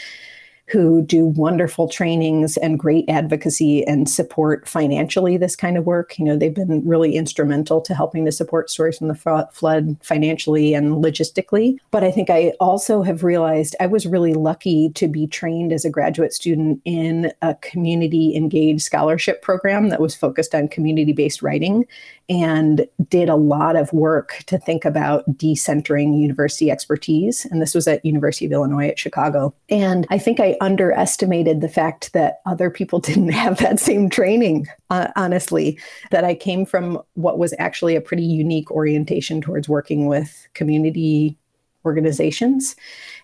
who 0.66 1.03
do 1.03 1.27
wonderful 1.27 1.88
trainings 1.88 2.57
and 2.57 2.79
great 2.79 3.05
advocacy 3.09 3.87
and 3.87 4.09
support 4.09 4.66
financially 4.66 5.37
this 5.37 5.55
kind 5.55 5.77
of 5.77 5.85
work. 5.85 6.18
You 6.18 6.24
know, 6.24 6.37
they've 6.37 6.55
been 6.55 6.83
really 6.87 7.16
instrumental 7.16 7.81
to 7.83 7.94
helping 7.94 8.24
to 8.24 8.33
support 8.33 8.70
stories 8.70 8.98
from 8.98 9.09
the 9.09 9.48
flood 9.53 9.96
financially 10.03 10.72
and 10.72 11.05
logistically. 11.05 11.77
But 11.90 12.03
I 12.03 12.11
think 12.11 12.31
I 12.31 12.55
also 12.61 13.03
have 13.03 13.22
realized 13.22 13.77
I 13.79 13.87
was 13.87 14.07
really 14.07 14.33
lucky 14.33 14.90
to 14.90 15.07
be 15.07 15.27
trained 15.27 15.72
as 15.72 15.85
a 15.85 15.90
graduate 15.90 16.33
student 16.33 16.81
in 16.85 17.31
a 17.42 17.55
community 17.57 18.35
engaged 18.35 18.83
scholarship 18.83 19.42
program 19.42 19.90
that 19.90 20.00
was 20.00 20.14
focused 20.14 20.55
on 20.55 20.68
community 20.68 21.12
based 21.12 21.42
writing 21.42 21.87
and 22.28 22.87
did 23.08 23.28
a 23.28 23.37
lot 23.37 23.76
of 23.76 23.92
work 23.92 24.42
to 24.46 24.58
think 24.58 24.84
about 24.84 25.24
decentering 25.37 26.18
university 26.18 26.70
expertise. 26.70 27.44
And 27.46 27.60
this 27.60 27.74
was 27.74 27.87
at 27.87 28.04
University 28.04 28.46
of 28.46 28.52
Illinois 28.52 28.88
at 28.88 28.98
Chicago. 28.98 29.54
And 29.68 30.06
I 30.10 30.18
think 30.18 30.40
I 30.40 30.56
underestimated 30.60 31.60
the 31.60 31.68
fact 31.68 32.12
that 32.14 32.40
other 32.46 32.70
people 32.70 32.98
didn't 33.00 33.30
have 33.30 33.58
that 33.58 33.78
same 33.78 34.08
training, 34.08 34.66
uh, 34.90 35.08
honestly, 35.16 35.78
that 36.10 36.24
I 36.24 36.34
came 36.34 36.64
from 36.64 37.00
what 37.14 37.38
was 37.38 37.54
actually 37.58 37.96
a 37.96 38.00
pretty 38.00 38.24
unique 38.24 38.70
orientation 38.70 39.40
towards 39.40 39.68
working 39.68 40.06
with 40.06 40.48
community 40.54 41.37
organizations. 41.84 42.74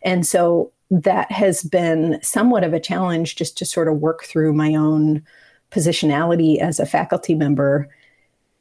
And 0.02 0.26
so 0.26 0.72
that 0.90 1.30
has 1.30 1.62
been 1.62 2.18
somewhat 2.22 2.64
of 2.64 2.74
a 2.74 2.80
challenge 2.80 3.36
just 3.36 3.56
to 3.58 3.64
sort 3.64 3.88
of 3.88 3.98
work 3.98 4.24
through 4.24 4.52
my 4.52 4.74
own 4.74 5.22
positionality 5.70 6.58
as 6.58 6.80
a 6.80 6.86
faculty 6.86 7.34
member 7.34 7.88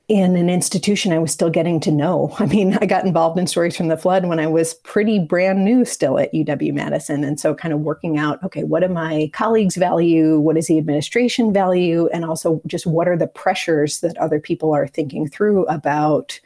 in 0.09 0.35
an 0.35 0.49
institution 0.49 1.13
I 1.13 1.19
was 1.19 1.31
still 1.31 1.51
getting 1.51 1.79
to 1.81 1.91
know. 1.91 2.35
I 2.39 2.47
mean, 2.47 2.77
I 2.81 2.85
got 2.85 3.05
involved 3.05 3.39
in 3.39 3.47
Stories 3.47 3.77
from 3.77 3.87
the 3.87 3.95
Flood 3.95 4.25
when 4.25 4.39
I 4.39 4.47
was 4.47 4.73
pretty 4.73 5.19
brand 5.19 5.63
new 5.63 5.85
still 5.85 6.17
at 6.17 6.33
UW 6.33 6.73
Madison. 6.73 7.23
And 7.23 7.39
so, 7.39 7.55
kind 7.55 7.73
of 7.73 7.81
working 7.81 8.17
out 8.17 8.43
okay, 8.43 8.63
what 8.63 8.81
do 8.81 8.89
my 8.89 9.29
colleagues 9.33 9.75
value? 9.75 10.39
What 10.39 10.55
does 10.55 10.67
the 10.67 10.79
administration 10.79 11.53
value? 11.53 12.07
And 12.07 12.25
also, 12.25 12.61
just 12.67 12.85
what 12.85 13.07
are 13.07 13.17
the 13.17 13.27
pressures 13.27 13.99
that 14.01 14.17
other 14.17 14.39
people 14.39 14.73
are 14.73 14.87
thinking 14.87 15.29
through 15.29 15.65
about, 15.67 16.39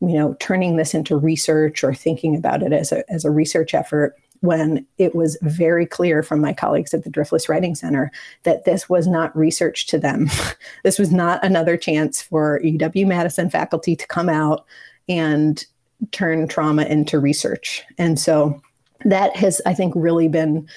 you 0.00 0.14
know, 0.14 0.34
turning 0.38 0.76
this 0.76 0.94
into 0.94 1.16
research 1.16 1.82
or 1.82 1.92
thinking 1.92 2.36
about 2.36 2.62
it 2.62 2.72
as 2.72 2.92
a, 2.92 3.10
as 3.12 3.24
a 3.24 3.30
research 3.30 3.74
effort 3.74 4.14
when 4.40 4.86
it 4.98 5.14
was 5.14 5.36
very 5.42 5.86
clear 5.86 6.22
from 6.22 6.40
my 6.40 6.52
colleagues 6.52 6.94
at 6.94 7.04
the 7.04 7.10
Driftless 7.10 7.48
Writing 7.48 7.74
Center 7.74 8.10
that 8.44 8.64
this 8.64 8.88
was 8.88 9.06
not 9.06 9.36
research 9.36 9.86
to 9.86 9.98
them. 9.98 10.28
this 10.84 10.98
was 10.98 11.12
not 11.12 11.44
another 11.44 11.76
chance 11.76 12.22
for 12.22 12.60
UW 12.64 13.06
Madison 13.06 13.50
faculty 13.50 13.96
to 13.96 14.06
come 14.06 14.28
out 14.28 14.64
and 15.08 15.64
turn 16.12 16.46
trauma 16.46 16.84
into 16.84 17.18
research. 17.18 17.84
And 17.98 18.18
so 18.18 18.60
that 19.04 19.34
has, 19.36 19.60
I 19.66 19.74
think, 19.74 19.92
really 19.96 20.28
been 20.28 20.68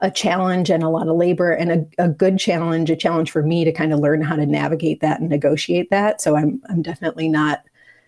a 0.00 0.10
challenge 0.10 0.70
and 0.70 0.82
a 0.82 0.88
lot 0.88 1.08
of 1.08 1.16
labor 1.16 1.52
and 1.52 1.72
a, 1.72 2.04
a 2.04 2.08
good 2.08 2.38
challenge, 2.38 2.90
a 2.90 2.96
challenge 2.96 3.30
for 3.30 3.42
me 3.42 3.64
to 3.64 3.72
kind 3.72 3.92
of 3.92 3.98
learn 3.98 4.22
how 4.22 4.36
to 4.36 4.46
navigate 4.46 5.00
that 5.00 5.20
and 5.20 5.28
negotiate 5.28 5.90
that. 5.90 6.20
So 6.20 6.36
I'm 6.36 6.62
I'm 6.68 6.82
definitely 6.82 7.28
not 7.28 7.64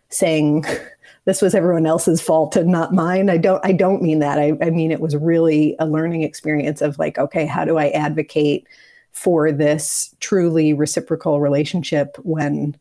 saying 0.09 0.65
this 1.25 1.43
was 1.43 1.55
everyone 1.55 1.87
else's 1.87 2.21
fault 2.21 2.57
and 2.57 2.71
not 2.71 2.95
mine. 2.95 3.31
I 3.31 3.37
don't 3.37 3.65
I 3.65 3.73
don't 3.73 4.03
mean 4.03 4.21
that. 4.21 4.39
I, 4.39 4.57
I 4.63 4.71
mean 4.71 4.91
it 4.91 5.01
was 5.01 5.17
really 5.17 5.77
a 5.79 5.87
learning 5.87 6.23
experience 6.23 6.81
of 6.81 6.99
like, 6.99 7.19
okay, 7.19 7.47
how 7.47 7.65
do 7.65 7.79
I 7.79 7.91
advocate 7.91 8.67
for 9.13 9.53
this 9.53 10.15
truly 10.21 10.73
reciprocal 10.73 11.41
relationship 11.41 12.17
when 12.23 12.77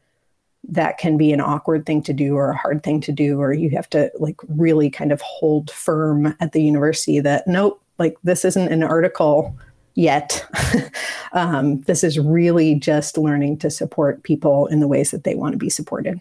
that 0.68 0.98
can 0.98 1.18
be 1.18 1.32
an 1.32 1.42
awkward 1.42 1.86
thing 1.86 2.02
to 2.04 2.14
do 2.14 2.36
or 2.36 2.52
a 2.52 2.58
hard 2.58 2.84
thing 2.84 3.02
to 3.02 3.12
do, 3.12 3.40
or 3.40 3.54
you 3.54 3.70
have 3.72 3.90
to 3.90 4.12
like 4.20 4.38
really 4.48 4.90
kind 4.90 5.12
of 5.12 5.22
hold 5.22 5.72
firm 5.72 6.36
at 6.40 6.52
the 6.52 6.62
university 6.62 7.20
that 7.20 7.48
nope, 7.48 7.82
like 7.98 8.18
this 8.24 8.46
isn't 8.46 8.72
an 8.72 8.84
article 8.84 9.58
yet. 9.96 10.46
um, 11.34 11.82
this 11.82 12.04
is 12.04 12.20
really 12.20 12.76
just 12.76 13.18
learning 13.18 13.58
to 13.58 13.70
support 13.70 14.24
people 14.24 14.68
in 14.68 14.80
the 14.80 14.88
ways 14.88 15.12
that 15.12 15.24
they 15.24 15.36
want 15.36 15.54
to 15.54 15.58
be 15.58 15.70
supported. 15.70 16.20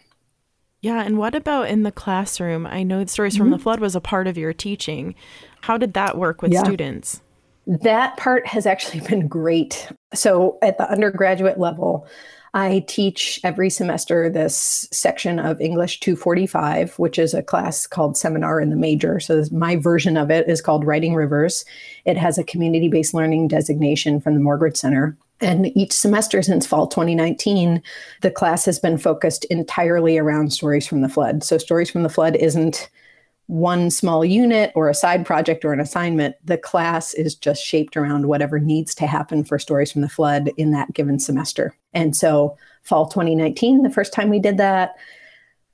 Yeah, 0.81 1.03
and 1.03 1.19
what 1.19 1.35
about 1.35 1.69
in 1.69 1.83
the 1.83 1.93
classroom? 1.93 2.67
I 2.67 2.83
know 2.83 3.03
the 3.03 3.11
Stories 3.11 3.35
mm-hmm. 3.35 3.43
from 3.43 3.51
the 3.51 3.57
mm-hmm. 3.57 3.62
Flood 3.64 3.81
was 3.81 3.97
a 3.97 4.01
part 4.01 4.27
of 4.27 4.38
your 4.38 4.53
teaching. 4.53 5.14
How 5.62 5.77
did 5.77 5.95
that 5.95 6.17
work 6.17 6.41
with 6.41 6.53
yeah. 6.53 6.62
students? 6.62 7.21
That 7.67 8.17
part 8.17 8.47
has 8.47 8.64
actually 8.67 9.01
been 9.09 9.27
great. 9.27 9.88
So 10.14 10.59
at 10.62 10.79
the 10.79 10.91
undergraduate 10.91 11.59
level, 11.59 12.07
I 12.55 12.85
teach 12.88 13.41
every 13.45 13.71
semester 13.71 14.31
this 14.31 14.88
section 14.91 15.38
of 15.38 15.61
English 15.61 16.01
245, 16.01 16.99
which 16.99 17.19
is 17.19 17.35
a 17.35 17.43
class 17.43 17.87
called 17.87 18.17
Seminar 18.17 18.61
in 18.61 18.71
the 18.71 18.77
Major. 18.77 19.21
So 19.21 19.45
my 19.53 19.77
version 19.77 20.17
of 20.17 20.31
it 20.31 20.49
is 20.49 20.62
called 20.62 20.87
Writing 20.87 21.14
Rivers. 21.14 21.64
It 22.05 22.17
has 22.17 22.38
a 22.38 22.45
community 22.45 22.88
based 22.88 23.12
learning 23.12 23.49
designation 23.49 24.21
from 24.21 24.35
the 24.35 24.41
Morgridge 24.41 24.77
Center. 24.77 25.17
And 25.40 25.77
each 25.77 25.92
semester 25.92 26.42
since 26.42 26.66
fall 26.66 26.87
2019, 26.87 27.83
the 28.22 28.31
class 28.31 28.64
has 28.64 28.79
been 28.79 28.98
focused 28.98 29.44
entirely 29.46 30.18
around 30.18 30.53
Stories 30.53 30.87
from 30.87 31.01
the 31.01 31.09
Flood. 31.09 31.44
So, 31.44 31.59
Stories 31.59 31.90
from 31.90 32.03
the 32.03 32.09
Flood 32.09 32.37
isn't 32.37 32.90
one 33.46 33.90
small 33.90 34.24
unit 34.24 34.72
or 34.74 34.88
a 34.88 34.94
side 34.94 35.24
project 35.24 35.64
or 35.64 35.72
an 35.72 35.81
assignment. 35.81 36.35
The 36.44 36.59
class 36.59 37.14
is 37.14 37.35
just 37.35 37.64
shaped 37.64 37.96
around 37.96 38.27
whatever 38.27 38.59
needs 38.59 38.94
to 38.96 39.07
happen 39.07 39.44
for 39.44 39.59
Stories 39.59 39.92
from 39.92 40.03
the 40.03 40.09
Flood 40.09 40.51
in 40.57 40.72
that 40.72 40.92
given 40.92 41.18
semester. 41.18 41.74
And 41.94 42.16
so, 42.16 42.57
fall 42.83 43.07
2019, 43.07 43.83
the 43.83 43.90
first 43.90 44.12
time 44.12 44.31
we 44.31 44.40
did 44.40 44.59
that, 44.59 44.96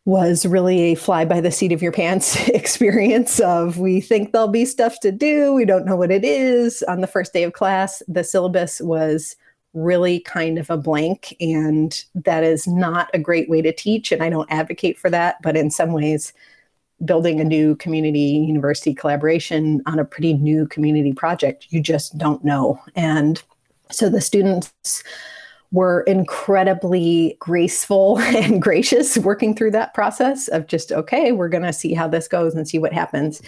was 0.06 0.44
really 0.44 0.92
a 0.92 0.94
fly 0.94 1.24
by 1.24 1.40
the 1.40 1.50
seat 1.50 1.72
of 1.72 1.80
your 1.80 1.92
pants 1.92 2.48
experience 2.48 3.40
of 3.40 3.78
we 3.78 4.00
think 4.00 4.32
there'll 4.32 4.48
be 4.48 4.66
stuff 4.66 5.00
to 5.00 5.10
do 5.10 5.54
we 5.54 5.64
don't 5.64 5.86
know 5.86 5.96
what 5.96 6.10
it 6.10 6.24
is 6.24 6.82
on 6.82 7.00
the 7.00 7.06
first 7.06 7.32
day 7.32 7.42
of 7.42 7.54
class 7.54 8.02
the 8.06 8.22
syllabus 8.22 8.82
was 8.82 9.34
really 9.74 10.20
kind 10.20 10.58
of 10.58 10.70
a 10.70 10.76
blank. 10.76 11.36
And 11.40 12.02
that 12.14 12.44
is 12.44 12.66
not 12.66 13.10
a 13.12 13.18
great 13.18 13.50
way 13.50 13.60
to 13.62 13.72
teach. 13.72 14.12
And 14.12 14.22
I 14.22 14.30
don't 14.30 14.50
advocate 14.50 14.98
for 14.98 15.10
that. 15.10 15.42
But 15.42 15.56
in 15.56 15.70
some 15.70 15.92
ways, 15.92 16.32
building 17.04 17.40
a 17.40 17.44
new 17.44 17.76
community 17.76 18.20
university 18.46 18.94
collaboration 18.94 19.82
on 19.86 19.98
a 19.98 20.04
pretty 20.04 20.34
new 20.34 20.66
community 20.68 21.12
project, 21.12 21.66
you 21.70 21.80
just 21.80 22.16
don't 22.16 22.44
know. 22.44 22.80
And 22.94 23.42
so 23.90 24.08
the 24.08 24.20
students 24.20 24.72
were 25.72 26.02
incredibly 26.02 27.36
graceful 27.40 28.18
and 28.20 28.62
gracious 28.62 29.18
working 29.18 29.54
through 29.54 29.72
that 29.72 29.92
process 29.92 30.48
of 30.48 30.68
just, 30.68 30.92
okay, 30.92 31.32
we're 31.32 31.48
going 31.48 31.64
to 31.64 31.72
see 31.72 31.92
how 31.94 32.06
this 32.06 32.28
goes 32.28 32.54
and 32.54 32.68
see 32.68 32.78
what 32.78 32.92
happens. 32.92 33.42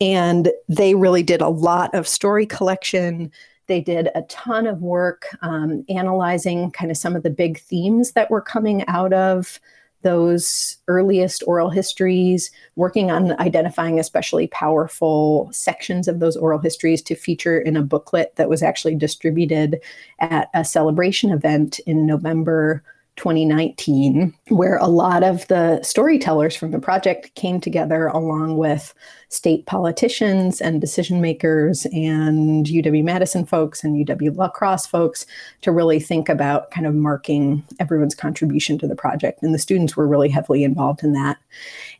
And 0.00 0.50
they 0.68 0.94
really 0.94 1.22
did 1.22 1.40
a 1.40 1.48
lot 1.48 1.92
of 1.94 2.06
story 2.06 2.44
collection, 2.44 3.32
they 3.70 3.80
did 3.80 4.08
a 4.16 4.22
ton 4.22 4.66
of 4.66 4.82
work 4.82 5.28
um, 5.42 5.84
analyzing 5.88 6.72
kind 6.72 6.90
of 6.90 6.96
some 6.96 7.14
of 7.14 7.22
the 7.22 7.30
big 7.30 7.60
themes 7.60 8.12
that 8.12 8.28
were 8.28 8.40
coming 8.40 8.84
out 8.88 9.12
of 9.12 9.60
those 10.02 10.78
earliest 10.88 11.44
oral 11.46 11.70
histories, 11.70 12.50
working 12.74 13.12
on 13.12 13.38
identifying 13.38 14.00
especially 14.00 14.48
powerful 14.48 15.48
sections 15.52 16.08
of 16.08 16.18
those 16.18 16.36
oral 16.36 16.58
histories 16.58 17.00
to 17.00 17.14
feature 17.14 17.60
in 17.60 17.76
a 17.76 17.82
booklet 17.82 18.34
that 18.34 18.48
was 18.48 18.60
actually 18.60 18.96
distributed 18.96 19.80
at 20.18 20.50
a 20.52 20.64
celebration 20.64 21.30
event 21.30 21.78
in 21.86 22.06
November 22.06 22.82
2019, 23.20 24.34
where 24.48 24.78
a 24.78 24.86
lot 24.86 25.22
of 25.22 25.46
the 25.48 25.82
storytellers 25.82 26.56
from 26.56 26.70
the 26.70 26.78
project 26.78 27.34
came 27.34 27.60
together 27.60 28.06
along 28.06 28.56
with 28.56 28.94
state 29.28 29.66
politicians 29.66 30.58
and 30.62 30.80
decision 30.80 31.20
makers 31.20 31.84
and 31.92 32.64
UW 32.64 33.04
Madison 33.04 33.44
folks 33.44 33.84
and 33.84 33.94
UW 34.06 34.34
La 34.34 34.48
Crosse 34.48 34.86
folks 34.86 35.26
to 35.60 35.70
really 35.70 36.00
think 36.00 36.30
about 36.30 36.70
kind 36.70 36.86
of 36.86 36.94
marking 36.94 37.62
everyone's 37.78 38.14
contribution 38.14 38.78
to 38.78 38.88
the 38.88 38.96
project. 38.96 39.42
And 39.42 39.52
the 39.54 39.58
students 39.58 39.98
were 39.98 40.08
really 40.08 40.30
heavily 40.30 40.64
involved 40.64 41.04
in 41.04 41.12
that. 41.12 41.36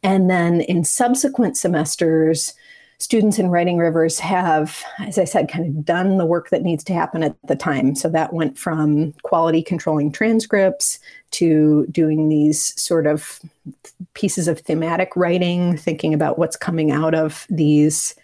And 0.03 0.31
then 0.31 0.63
in 0.63 0.85
subsequent 0.85 1.59
semesters, 1.59 2.55
students 3.01 3.39
in 3.39 3.49
Writing 3.49 3.79
Rivers 3.79 4.19
have, 4.19 4.85
as 4.99 5.19
I 5.19 5.25
said, 5.25 5.49
kind 5.49 5.67
of 5.67 5.85
done 5.85 6.19
the 6.19 6.27
work 6.27 6.51
that 6.51 6.63
needs 6.63 6.85
to 6.85 6.93
happen 6.93 7.23
at 7.23 7.35
the 7.49 7.57
time. 7.57 7.95
So 7.95 8.09
that 8.11 8.35
went 8.35 8.59
from 8.59 9.13
quality 9.23 9.63
controlling 9.63 10.13
transcripts 10.13 11.01
to 11.33 11.87
doing 11.91 12.29
these 12.29 12.79
sort 12.81 13.07
of 13.07 13.41
pieces 14.15 14.49
of 14.49 14.61
thematic 14.61 15.17
writing, 15.17 15.77
thinking 15.77 16.13
about 16.13 16.39
what's 16.39 16.57
coming 16.57 16.91
out 16.91 17.15
of 17.15 17.47
these 17.49 18.15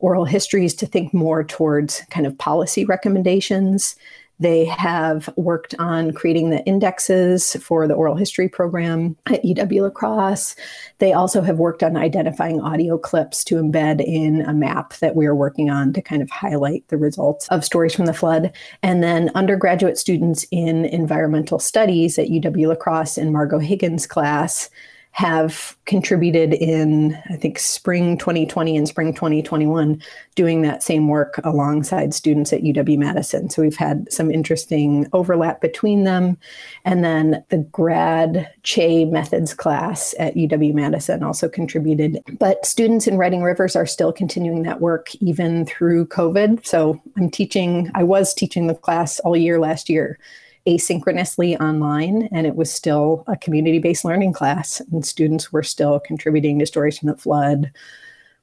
oral 0.00 0.24
histories 0.24 0.74
to 0.74 0.86
think 0.86 1.14
more 1.14 1.44
towards 1.44 2.02
kind 2.10 2.26
of 2.26 2.36
policy 2.36 2.84
recommendations 2.84 3.96
they 4.40 4.64
have 4.64 5.28
worked 5.36 5.74
on 5.78 6.12
creating 6.12 6.50
the 6.50 6.64
indexes 6.64 7.54
for 7.62 7.86
the 7.86 7.94
oral 7.94 8.16
history 8.16 8.48
program 8.48 9.16
at 9.26 9.44
UW 9.44 9.82
La 9.82 9.90
Crosse. 9.90 10.56
They 10.98 11.12
also 11.12 11.40
have 11.40 11.58
worked 11.58 11.82
on 11.82 11.96
identifying 11.96 12.60
audio 12.60 12.98
clips 12.98 13.44
to 13.44 13.56
embed 13.56 14.04
in 14.04 14.42
a 14.42 14.52
map 14.52 14.94
that 14.94 15.14
we 15.14 15.26
are 15.26 15.36
working 15.36 15.70
on 15.70 15.92
to 15.92 16.02
kind 16.02 16.20
of 16.20 16.30
highlight 16.30 16.86
the 16.88 16.96
results 16.96 17.46
of 17.48 17.64
Stories 17.64 17.94
from 17.94 18.06
the 18.06 18.14
Flood. 18.14 18.52
And 18.82 19.02
then 19.02 19.30
undergraduate 19.34 19.98
students 19.98 20.44
in 20.50 20.84
environmental 20.86 21.58
studies 21.58 22.18
at 22.18 22.28
UW 22.28 22.68
La 22.68 22.74
Crosse 22.74 23.16
in 23.16 23.32
Margot 23.32 23.60
Higgins' 23.60 24.06
class 24.06 24.68
have 25.14 25.76
contributed 25.84 26.54
in, 26.54 27.16
I 27.30 27.36
think, 27.36 27.60
spring 27.60 28.18
2020 28.18 28.76
and 28.76 28.88
spring 28.88 29.14
2021, 29.14 30.02
doing 30.34 30.62
that 30.62 30.82
same 30.82 31.06
work 31.06 31.38
alongside 31.44 32.12
students 32.12 32.52
at 32.52 32.62
UW 32.62 32.98
Madison. 32.98 33.48
So 33.48 33.62
we've 33.62 33.76
had 33.76 34.12
some 34.12 34.28
interesting 34.28 35.06
overlap 35.12 35.60
between 35.60 36.02
them. 36.02 36.36
And 36.84 37.04
then 37.04 37.44
the 37.50 37.58
grad 37.58 38.52
Che 38.64 39.04
methods 39.04 39.54
class 39.54 40.16
at 40.18 40.34
UW 40.34 40.74
Madison 40.74 41.22
also 41.22 41.48
contributed. 41.48 42.20
But 42.40 42.66
students 42.66 43.06
in 43.06 43.16
Writing 43.16 43.44
Rivers 43.44 43.76
are 43.76 43.86
still 43.86 44.12
continuing 44.12 44.64
that 44.64 44.80
work 44.80 45.14
even 45.20 45.64
through 45.64 46.08
COVID. 46.08 46.66
So 46.66 47.00
I'm 47.16 47.30
teaching, 47.30 47.88
I 47.94 48.02
was 48.02 48.34
teaching 48.34 48.66
the 48.66 48.74
class 48.74 49.20
all 49.20 49.36
year 49.36 49.60
last 49.60 49.88
year 49.88 50.18
asynchronously 50.66 51.60
online, 51.60 52.28
and 52.32 52.46
it 52.46 52.56
was 52.56 52.72
still 52.72 53.24
a 53.26 53.36
community 53.36 53.78
based 53.78 54.04
learning 54.04 54.32
class. 54.32 54.80
And 54.92 55.04
students 55.04 55.52
were 55.52 55.62
still 55.62 56.00
contributing 56.00 56.58
to 56.58 56.66
Stories 56.66 56.98
from 56.98 57.08
the 57.08 57.16
Flood, 57.16 57.70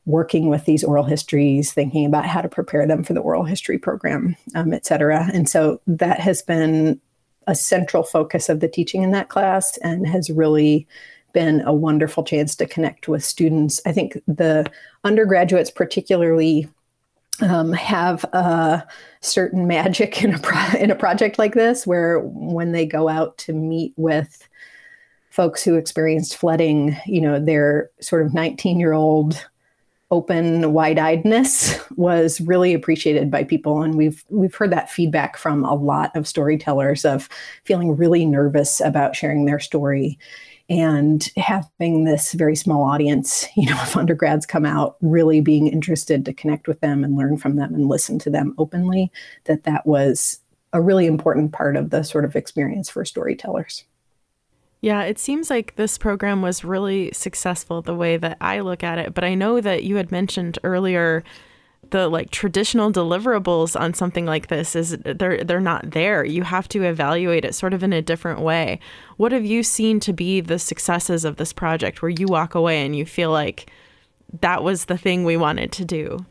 working 0.05 0.49
with 0.49 0.65
these 0.65 0.83
oral 0.83 1.03
histories, 1.03 1.73
thinking 1.73 2.05
about 2.05 2.25
how 2.25 2.41
to 2.41 2.49
prepare 2.49 2.87
them 2.87 3.03
for 3.03 3.13
the 3.13 3.19
oral 3.19 3.43
history 3.43 3.77
program, 3.77 4.35
um, 4.55 4.73
et 4.73 4.85
cetera. 4.85 5.29
And 5.33 5.47
so 5.49 5.79
that 5.87 6.19
has 6.19 6.41
been 6.41 6.99
a 7.47 7.55
central 7.55 8.03
focus 8.03 8.49
of 8.49 8.59
the 8.59 8.67
teaching 8.67 9.01
in 9.01 9.11
that 9.11 9.29
class 9.29 9.77
and 9.79 10.07
has 10.07 10.29
really 10.29 10.87
been 11.33 11.61
a 11.61 11.73
wonderful 11.73 12.23
chance 12.23 12.55
to 12.55 12.67
connect 12.67 13.07
with 13.07 13.23
students. 13.23 13.81
I 13.85 13.91
think 13.91 14.21
the 14.27 14.69
undergraduates, 15.03 15.71
particularly 15.71 16.67
um, 17.41 17.73
have 17.73 18.23
a 18.33 18.85
certain 19.21 19.67
magic 19.67 20.23
in 20.23 20.33
a 20.33 20.39
pro- 20.39 20.79
in 20.79 20.91
a 20.91 20.95
project 20.95 21.39
like 21.39 21.53
this, 21.53 21.87
where 21.87 22.19
when 22.19 22.71
they 22.71 22.85
go 22.85 23.07
out 23.09 23.37
to 23.39 23.53
meet 23.53 23.93
with 23.95 24.47
folks 25.29 25.63
who 25.63 25.75
experienced 25.75 26.35
flooding, 26.35 26.97
you 27.05 27.21
know, 27.21 27.39
their 27.39 27.89
sort 28.01 28.25
of 28.25 28.33
19 28.33 28.79
year 28.79 28.93
old 28.93 29.45
open 30.11 30.73
wide-eyedness 30.73 31.79
was 31.97 32.41
really 32.41 32.73
appreciated 32.73 33.31
by 33.31 33.45
people. 33.45 33.81
And 33.81 33.95
we've 33.95 34.23
we've 34.29 34.53
heard 34.53 34.71
that 34.71 34.91
feedback 34.91 35.37
from 35.37 35.63
a 35.63 35.73
lot 35.73 36.15
of 36.15 36.27
storytellers 36.27 37.05
of 37.05 37.29
feeling 37.63 37.95
really 37.95 38.25
nervous 38.25 38.81
about 38.81 39.15
sharing 39.15 39.45
their 39.45 39.59
story 39.59 40.19
and 40.71 41.27
having 41.35 42.05
this 42.05 42.31
very 42.31 42.55
small 42.55 42.83
audience 42.83 43.45
you 43.55 43.69
know 43.69 43.79
of 43.81 43.95
undergrads 43.95 44.45
come 44.45 44.65
out 44.65 44.95
really 45.01 45.41
being 45.41 45.67
interested 45.67 46.25
to 46.25 46.33
connect 46.33 46.67
with 46.67 46.79
them 46.79 47.03
and 47.03 47.15
learn 47.15 47.37
from 47.37 47.57
them 47.57 47.75
and 47.75 47.87
listen 47.87 48.17
to 48.17 48.29
them 48.29 48.55
openly 48.57 49.11
that 49.43 49.63
that 49.65 49.85
was 49.85 50.39
a 50.73 50.81
really 50.81 51.05
important 51.05 51.51
part 51.51 51.75
of 51.75 51.89
the 51.89 52.01
sort 52.01 52.25
of 52.25 52.35
experience 52.35 52.89
for 52.89 53.05
storytellers 53.05 53.83
yeah, 54.83 55.03
it 55.03 55.19
seems 55.19 55.51
like 55.51 55.75
this 55.75 55.99
program 55.99 56.41
was 56.41 56.63
really 56.63 57.11
successful 57.11 57.83
the 57.83 57.93
way 57.93 58.17
that 58.17 58.37
I 58.41 58.61
look 58.61 58.83
at 58.83 58.97
it. 58.97 59.13
But 59.13 59.23
I 59.23 59.35
know 59.35 59.61
that 59.61 59.83
you 59.83 59.97
had 59.97 60.11
mentioned 60.11 60.57
earlier 60.63 61.23
the 61.91 62.09
like 62.09 62.31
traditional 62.31 62.91
deliverables 62.91 63.79
on 63.79 63.93
something 63.93 64.25
like 64.25 64.47
this 64.47 64.75
is 64.75 64.97
they're 64.97 65.43
they're 65.43 65.59
not 65.59 65.91
there. 65.91 66.25
You 66.25 66.43
have 66.43 66.67
to 66.69 66.83
evaluate 66.83 67.45
it 67.45 67.55
sort 67.55 67.73
of 67.73 67.83
in 67.83 67.93
a 67.93 68.01
different 68.01 68.41
way. 68.41 68.79
What 69.17 69.31
have 69.31 69.45
you 69.45 69.63
seen 69.63 69.99
to 70.01 70.13
be 70.13 70.41
the 70.41 70.59
successes 70.59 71.23
of 71.23 71.37
this 71.37 71.53
project 71.53 72.01
where 72.01 72.09
you 72.09 72.27
walk 72.27 72.55
away 72.55 72.85
and 72.85 72.95
you 72.95 73.05
feel 73.05 73.31
like 73.31 73.71
that 74.41 74.63
was 74.63 74.85
the 74.85 74.97
thing 74.97 75.23
we 75.23 75.37
wanted 75.37 75.71
to 75.73 75.85
do? 75.85 76.25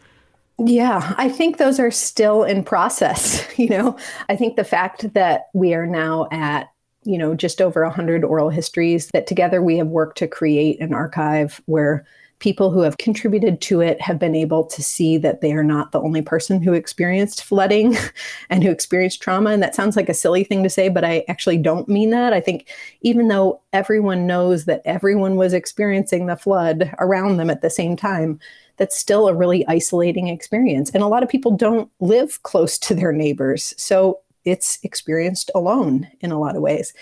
Yeah, 0.58 1.14
I 1.16 1.30
think 1.30 1.56
those 1.56 1.80
are 1.80 1.90
still 1.90 2.44
in 2.44 2.64
process. 2.64 3.46
You 3.60 3.68
know, 3.68 3.98
I 4.30 4.36
think 4.36 4.56
the 4.56 4.64
fact 4.64 5.12
that 5.12 5.48
we 5.52 5.74
are 5.74 5.86
now 5.86 6.28
at 6.30 6.70
you 7.04 7.16
know, 7.16 7.34
just 7.34 7.62
over 7.62 7.82
100 7.82 8.24
oral 8.24 8.50
histories 8.50 9.08
that 9.12 9.26
together 9.26 9.62
we 9.62 9.78
have 9.78 9.86
worked 9.86 10.18
to 10.18 10.28
create 10.28 10.80
an 10.80 10.92
archive 10.92 11.62
where 11.66 12.04
people 12.40 12.70
who 12.70 12.80
have 12.80 12.98
contributed 12.98 13.60
to 13.60 13.80
it 13.80 14.00
have 14.00 14.18
been 14.18 14.34
able 14.34 14.64
to 14.64 14.82
see 14.82 15.16
that 15.18 15.40
they 15.40 15.52
are 15.52 15.62
not 15.62 15.92
the 15.92 16.00
only 16.00 16.22
person 16.22 16.60
who 16.60 16.72
experienced 16.72 17.44
flooding 17.44 17.96
and 18.50 18.64
who 18.64 18.70
experienced 18.70 19.22
trauma. 19.22 19.50
And 19.50 19.62
that 19.62 19.74
sounds 19.74 19.94
like 19.94 20.08
a 20.08 20.14
silly 20.14 20.42
thing 20.42 20.62
to 20.62 20.70
say, 20.70 20.88
but 20.88 21.04
I 21.04 21.24
actually 21.28 21.58
don't 21.58 21.88
mean 21.88 22.10
that. 22.10 22.32
I 22.32 22.40
think 22.40 22.68
even 23.02 23.28
though 23.28 23.60
everyone 23.72 24.26
knows 24.26 24.64
that 24.64 24.82
everyone 24.84 25.36
was 25.36 25.52
experiencing 25.52 26.26
the 26.26 26.36
flood 26.36 26.92
around 26.98 27.36
them 27.36 27.50
at 27.50 27.60
the 27.60 27.70
same 27.70 27.94
time, 27.94 28.40
that's 28.78 28.96
still 28.96 29.28
a 29.28 29.34
really 29.34 29.66
isolating 29.68 30.28
experience. 30.28 30.90
And 30.90 31.02
a 31.02 31.08
lot 31.08 31.22
of 31.22 31.28
people 31.28 31.52
don't 31.52 31.90
live 32.00 32.42
close 32.42 32.78
to 32.78 32.94
their 32.94 33.12
neighbors. 33.12 33.74
So 33.76 34.20
it's 34.46 34.78
experienced 34.82 35.50
alone 35.54 36.08
in 36.20 36.32
a 36.32 36.40
lot 36.40 36.56
of 36.56 36.62
ways. 36.62 36.94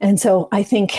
And 0.00 0.20
so 0.20 0.48
I 0.52 0.62
think 0.62 0.96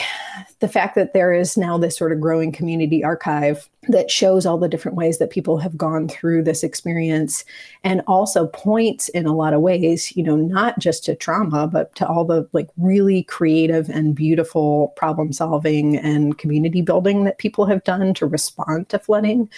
the 0.60 0.68
fact 0.68 0.96
that 0.96 1.14
there 1.14 1.32
is 1.32 1.56
now 1.56 1.78
this 1.78 1.98
sort 1.98 2.12
of 2.12 2.20
growing 2.20 2.52
community 2.52 3.02
archive 3.02 3.70
that 3.88 4.12
shows 4.12 4.46
all 4.46 4.58
the 4.58 4.68
different 4.68 4.98
ways 4.98 5.18
that 5.18 5.30
people 5.30 5.58
have 5.58 5.78
gone 5.78 6.10
through 6.10 6.44
this 6.44 6.64
experience 6.64 7.46
and 7.86 8.02
also 8.08 8.48
points 8.48 9.08
in 9.10 9.26
a 9.26 9.36
lot 9.36 9.54
of 9.54 9.62
ways, 9.62 10.16
you 10.18 10.24
know, 10.24 10.36
not 10.36 10.78
just 10.78 11.06
to 11.06 11.16
trauma, 11.16 11.66
but 11.66 11.96
to 11.96 12.06
all 12.06 12.26
the 12.26 12.48
like 12.52 12.68
really 12.78 13.24
creative 13.24 13.90
and 13.90 14.16
beautiful 14.16 14.90
problem 14.98 15.32
solving 15.32 15.96
and 15.98 16.38
community 16.38 16.82
building 16.82 17.24
that 17.24 17.38
people 17.38 17.66
have 17.66 17.84
done 17.86 18.14
to 18.14 18.26
respond 18.26 18.90
to 18.90 19.00
flooding 19.00 19.50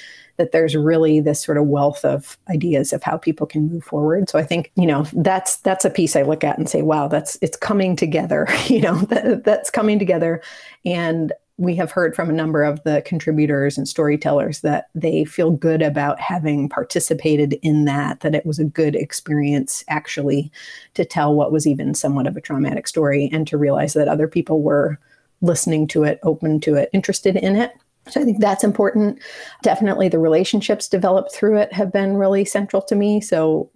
that 0.41 0.51
there's 0.51 0.75
really 0.75 1.19
this 1.19 1.39
sort 1.39 1.59
of 1.59 1.67
wealth 1.67 2.03
of 2.03 2.35
ideas 2.49 2.93
of 2.93 3.03
how 3.03 3.15
people 3.15 3.45
can 3.45 3.69
move 3.69 3.83
forward. 3.83 4.27
So 4.27 4.39
I 4.39 4.43
think, 4.43 4.71
you 4.75 4.87
know, 4.87 5.05
that's 5.13 5.57
that's 5.57 5.85
a 5.85 5.91
piece 5.91 6.15
I 6.15 6.23
look 6.23 6.43
at 6.43 6.57
and 6.57 6.67
say, 6.67 6.81
wow, 6.81 7.07
that's 7.07 7.37
it's 7.43 7.55
coming 7.55 7.95
together, 7.95 8.47
you 8.65 8.81
know, 8.81 8.97
that, 9.01 9.43
that's 9.43 9.69
coming 9.69 9.99
together. 9.99 10.41
And 10.83 11.31
we 11.57 11.75
have 11.75 11.91
heard 11.91 12.15
from 12.15 12.27
a 12.27 12.33
number 12.33 12.63
of 12.63 12.81
the 12.85 13.03
contributors 13.05 13.77
and 13.77 13.87
storytellers 13.87 14.61
that 14.61 14.87
they 14.95 15.25
feel 15.25 15.51
good 15.51 15.83
about 15.83 16.19
having 16.19 16.67
participated 16.67 17.53
in 17.61 17.85
that, 17.85 18.21
that 18.21 18.33
it 18.33 18.47
was 18.47 18.57
a 18.57 18.65
good 18.65 18.95
experience 18.95 19.83
actually 19.87 20.51
to 20.95 21.05
tell 21.05 21.35
what 21.35 21.51
was 21.51 21.67
even 21.67 21.93
somewhat 21.93 22.25
of 22.25 22.35
a 22.35 22.41
traumatic 22.41 22.87
story 22.87 23.29
and 23.31 23.45
to 23.47 23.59
realize 23.59 23.93
that 23.93 24.07
other 24.07 24.27
people 24.27 24.63
were 24.63 24.97
listening 25.41 25.87
to 25.89 26.03
it, 26.03 26.19
open 26.23 26.59
to 26.61 26.73
it, 26.73 26.89
interested 26.93 27.35
in 27.35 27.55
it. 27.55 27.73
So 28.09 28.19
I 28.19 28.23
think 28.23 28.39
that's 28.39 28.63
important. 28.63 29.19
Definitely 29.61 30.09
the 30.09 30.17
relationships 30.17 30.87
developed 30.87 31.33
through 31.33 31.57
it 31.57 31.71
have 31.71 31.91
been 31.93 32.17
really 32.17 32.45
central 32.45 32.81
to 32.83 32.95
me. 32.95 33.21
So, 33.21 33.69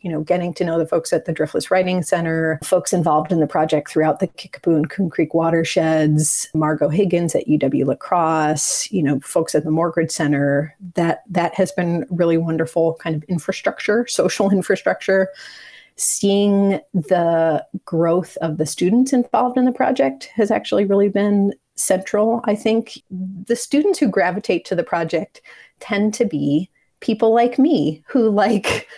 you 0.00 0.10
know, 0.10 0.20
getting 0.20 0.54
to 0.54 0.64
know 0.64 0.78
the 0.78 0.86
folks 0.86 1.12
at 1.12 1.24
the 1.24 1.34
Driftless 1.34 1.68
Writing 1.68 2.02
Center, 2.02 2.60
folks 2.62 2.92
involved 2.92 3.32
in 3.32 3.40
the 3.40 3.46
project 3.46 3.90
throughout 3.90 4.20
the 4.20 4.28
Kickapoo 4.28 4.76
and 4.76 4.88
Coon 4.88 5.10
Creek 5.10 5.34
watersheds, 5.34 6.48
Margot 6.54 6.88
Higgins 6.88 7.34
at 7.34 7.48
UW 7.48 7.86
La 7.86 7.96
Crosse, 7.96 8.90
you 8.92 9.02
know, 9.02 9.18
folks 9.18 9.54
at 9.54 9.64
the 9.64 9.70
Morgridge 9.70 10.12
Center, 10.12 10.76
that 10.94 11.24
that 11.28 11.54
has 11.54 11.72
been 11.72 12.06
really 12.08 12.38
wonderful 12.38 12.94
kind 13.02 13.16
of 13.16 13.24
infrastructure, 13.24 14.06
social 14.06 14.50
infrastructure 14.52 15.28
seeing 15.96 16.80
the 16.94 17.64
growth 17.84 18.36
of 18.38 18.56
the 18.56 18.64
students 18.64 19.12
involved 19.12 19.58
in 19.58 19.66
the 19.66 19.72
project 19.72 20.30
has 20.34 20.50
actually 20.50 20.86
really 20.86 21.08
been 21.08 21.52
central. 21.74 22.40
I 22.44 22.54
think 22.54 23.02
the 23.10 23.56
students 23.56 23.98
who 23.98 24.08
gravitate 24.08 24.64
to 24.66 24.74
the 24.74 24.84
project 24.84 25.40
tend 25.80 26.14
to 26.14 26.24
be 26.24 26.70
people 27.00 27.34
like 27.34 27.58
me 27.58 28.02
who 28.06 28.30
like 28.30 28.88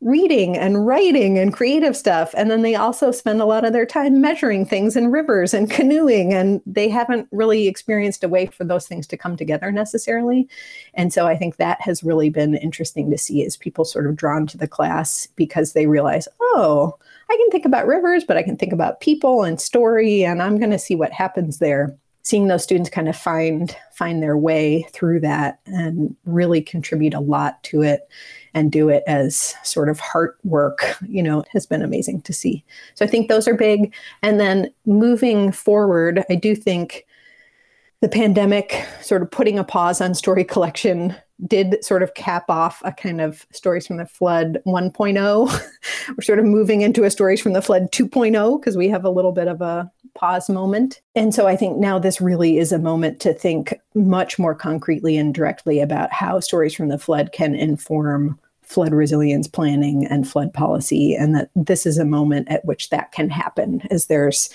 reading 0.00 0.54
and 0.54 0.86
writing 0.86 1.38
and 1.38 1.54
creative 1.54 1.96
stuff. 1.96 2.34
And 2.36 2.50
then 2.50 2.60
they 2.60 2.74
also 2.74 3.10
spend 3.10 3.40
a 3.40 3.46
lot 3.46 3.64
of 3.64 3.72
their 3.72 3.86
time 3.86 4.20
measuring 4.20 4.66
things 4.66 4.96
in 4.96 5.10
rivers 5.10 5.54
and 5.54 5.70
canoeing. 5.70 6.34
And 6.34 6.60
they 6.66 6.90
haven't 6.90 7.26
really 7.32 7.66
experienced 7.66 8.22
a 8.22 8.28
way 8.28 8.46
for 8.46 8.64
those 8.64 8.86
things 8.86 9.06
to 9.06 9.16
come 9.16 9.34
together 9.34 9.72
necessarily. 9.72 10.46
And 10.92 11.10
so 11.10 11.26
I 11.26 11.36
think 11.36 11.56
that 11.56 11.80
has 11.80 12.04
really 12.04 12.28
been 12.28 12.54
interesting 12.54 13.10
to 13.10 13.16
see 13.16 13.46
as 13.46 13.56
people 13.56 13.86
sort 13.86 14.06
of 14.06 14.14
drawn 14.14 14.46
to 14.48 14.58
the 14.58 14.68
class 14.68 15.26
because 15.36 15.72
they 15.72 15.86
realize, 15.86 16.28
oh, 16.38 16.98
I 17.30 17.36
can 17.36 17.50
think 17.50 17.64
about 17.64 17.86
rivers, 17.86 18.24
but 18.24 18.36
I 18.36 18.42
can 18.42 18.58
think 18.58 18.74
about 18.74 19.00
people 19.00 19.42
and 19.42 19.58
story, 19.58 20.22
and 20.22 20.42
I'm 20.42 20.58
going 20.58 20.70
to 20.70 20.78
see 20.78 20.94
what 20.94 21.12
happens 21.12 21.58
there 21.58 21.96
seeing 22.24 22.48
those 22.48 22.62
students 22.62 22.90
kind 22.90 23.08
of 23.08 23.16
find 23.16 23.76
find 23.92 24.22
their 24.22 24.36
way 24.36 24.82
through 24.92 25.20
that 25.20 25.60
and 25.66 26.16
really 26.24 26.60
contribute 26.60 27.14
a 27.14 27.20
lot 27.20 27.62
to 27.62 27.82
it 27.82 28.08
and 28.54 28.72
do 28.72 28.88
it 28.88 29.04
as 29.06 29.54
sort 29.62 29.88
of 29.88 30.00
heart 30.00 30.38
work 30.42 30.96
you 31.06 31.22
know 31.22 31.44
has 31.52 31.66
been 31.66 31.82
amazing 31.82 32.20
to 32.22 32.32
see. 32.32 32.64
So 32.94 33.04
i 33.04 33.08
think 33.08 33.28
those 33.28 33.46
are 33.46 33.54
big. 33.54 33.94
And 34.22 34.40
then 34.40 34.72
moving 34.86 35.52
forward 35.52 36.24
i 36.28 36.34
do 36.34 36.56
think 36.56 37.06
the 38.00 38.08
pandemic 38.08 38.86
sort 39.00 39.22
of 39.22 39.30
putting 39.30 39.58
a 39.58 39.64
pause 39.64 40.00
on 40.00 40.14
story 40.14 40.44
collection 40.44 41.14
did 41.46 41.84
sort 41.84 42.02
of 42.02 42.14
cap 42.14 42.44
off 42.48 42.80
a 42.84 42.92
kind 42.92 43.20
of 43.20 43.46
stories 43.52 43.86
from 43.86 43.96
the 43.96 44.06
flood 44.06 44.58
1.0 44.66 45.60
we're 46.08 46.22
sort 46.22 46.38
of 46.38 46.44
moving 46.44 46.82
into 46.82 47.04
a 47.04 47.10
stories 47.10 47.40
from 47.40 47.52
the 47.52 47.62
flood 47.62 47.90
2.0 47.90 48.60
because 48.60 48.76
we 48.76 48.88
have 48.88 49.04
a 49.04 49.10
little 49.10 49.32
bit 49.32 49.48
of 49.48 49.60
a 49.60 49.90
pause 50.14 50.48
moment. 50.48 51.00
And 51.16 51.34
so 51.34 51.46
i 51.46 51.56
think 51.56 51.78
now 51.78 51.98
this 51.98 52.20
really 52.20 52.58
is 52.58 52.72
a 52.72 52.78
moment 52.78 53.20
to 53.20 53.34
think 53.34 53.74
much 53.94 54.38
more 54.38 54.54
concretely 54.54 55.16
and 55.16 55.34
directly 55.34 55.80
about 55.80 56.12
how 56.12 56.40
stories 56.40 56.74
from 56.74 56.88
the 56.88 56.98
flood 56.98 57.32
can 57.32 57.54
inform 57.54 58.38
flood 58.62 58.92
resilience 58.92 59.46
planning 59.46 60.06
and 60.06 60.28
flood 60.28 60.52
policy 60.52 61.14
and 61.14 61.34
that 61.34 61.50
this 61.54 61.84
is 61.84 61.98
a 61.98 62.04
moment 62.04 62.48
at 62.48 62.64
which 62.64 62.90
that 62.90 63.12
can 63.12 63.28
happen 63.28 63.82
as 63.90 64.06
there's 64.06 64.48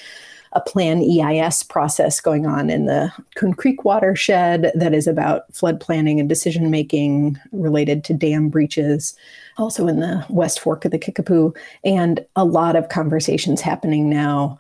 a 0.54 0.62
plan 0.62 1.02
EIS 1.02 1.64
process 1.64 2.20
going 2.20 2.46
on 2.46 2.70
in 2.70 2.86
the 2.86 3.12
Coon 3.36 3.54
Creek 3.54 3.86
watershed 3.86 4.72
that 4.76 4.94
is 4.94 5.08
about 5.08 5.54
flood 5.54 5.80
planning 5.80 6.20
and 6.20 6.28
decision 6.28 6.72
making 6.72 7.38
related 7.52 8.04
to 8.06 8.14
dam 8.14 8.50
breaches, 8.50 9.16
also 9.58 9.88
in 9.88 10.00
the 10.00 10.26
West 10.30 10.60
Fork 10.60 10.86
of 10.86 10.92
the 10.92 10.98
Kickapoo, 10.98 11.54
and 11.84 12.26
a 12.36 12.46
lot 12.46 12.76
of 12.76 12.90
conversations 12.90 13.62
happening 13.62 14.10
now 14.10 14.58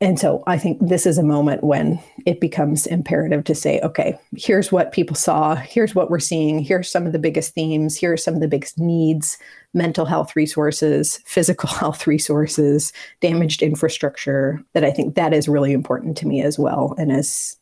and 0.00 0.18
so 0.18 0.42
I 0.46 0.58
think 0.58 0.78
this 0.80 1.06
is 1.06 1.16
a 1.16 1.22
moment 1.22 1.64
when 1.64 1.98
it 2.26 2.38
becomes 2.38 2.86
imperative 2.86 3.44
to 3.44 3.54
say, 3.54 3.80
okay, 3.80 4.18
here's 4.36 4.70
what 4.70 4.92
people 4.92 5.16
saw, 5.16 5.54
here's 5.54 5.94
what 5.94 6.10
we're 6.10 6.18
seeing, 6.18 6.58
here's 6.58 6.90
some 6.90 7.06
of 7.06 7.12
the 7.12 7.18
biggest 7.18 7.54
themes, 7.54 7.96
here 7.96 8.12
are 8.12 8.18
some 8.18 8.34
of 8.34 8.40
the 8.40 8.48
biggest 8.48 8.78
needs, 8.78 9.38
mental 9.72 10.04
health 10.04 10.36
resources, 10.36 11.18
physical 11.24 11.70
health 11.70 12.06
resources, 12.06 12.92
damaged 13.22 13.62
infrastructure, 13.62 14.62
that 14.74 14.84
I 14.84 14.90
think 14.90 15.14
that 15.14 15.32
is 15.32 15.48
really 15.48 15.72
important 15.72 16.18
to 16.18 16.26
me 16.26 16.42
as 16.42 16.58
well. 16.58 16.94
And 16.98 17.10
as 17.10 17.56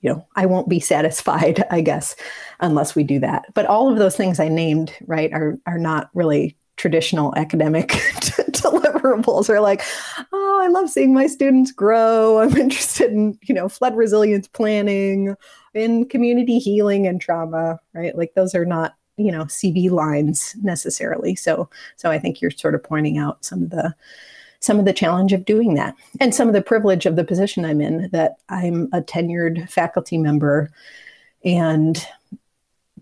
you 0.00 0.10
know, 0.10 0.26
I 0.36 0.46
won't 0.46 0.70
be 0.70 0.80
satisfied, 0.94 1.64
I 1.70 1.82
guess, 1.82 2.16
unless 2.60 2.94
we 2.94 3.04
do 3.04 3.18
that. 3.18 3.44
But 3.52 3.66
all 3.66 3.92
of 3.92 3.98
those 3.98 4.16
things 4.16 4.40
I 4.40 4.48
named, 4.48 4.94
right, 5.06 5.32
are 5.34 5.58
are 5.66 5.78
not 5.78 6.08
really 6.14 6.56
traditional 6.78 7.34
academic 7.36 7.88
deliverables 8.52 9.50
are 9.50 9.60
like, 9.60 9.82
I 10.68 10.70
love 10.70 10.90
seeing 10.90 11.14
my 11.14 11.26
students 11.26 11.72
grow. 11.72 12.40
I'm 12.42 12.56
interested 12.56 13.10
in, 13.10 13.38
you 13.42 13.54
know, 13.54 13.68
flood 13.68 13.96
resilience 13.96 14.48
planning, 14.48 15.34
in 15.72 16.06
community 16.08 16.58
healing 16.58 17.06
and 17.06 17.20
trauma, 17.20 17.80
right? 17.94 18.16
Like 18.16 18.34
those 18.34 18.54
are 18.54 18.66
not 18.66 18.94
you 19.20 19.32
know 19.32 19.46
cv 19.46 19.90
lines 19.90 20.54
necessarily 20.62 21.34
so 21.34 21.68
so 21.96 22.08
i 22.08 22.20
think 22.20 22.40
you're 22.40 22.52
sort 22.52 22.76
of 22.76 22.84
pointing 22.84 23.18
out 23.18 23.44
some 23.44 23.64
of 23.64 23.70
the 23.70 23.92
some 24.60 24.78
of 24.78 24.84
the 24.84 24.92
challenge 24.92 25.32
of 25.32 25.44
doing 25.44 25.74
that 25.74 25.96
and 26.20 26.32
some 26.32 26.46
of 26.46 26.54
the 26.54 26.62
privilege 26.62 27.04
of 27.04 27.16
the 27.16 27.24
position 27.24 27.64
i'm 27.64 27.80
in 27.80 28.08
that 28.12 28.36
i'm 28.48 28.88
a 28.92 29.00
tenured 29.00 29.68
faculty 29.68 30.16
member 30.16 30.70
and 31.44 32.06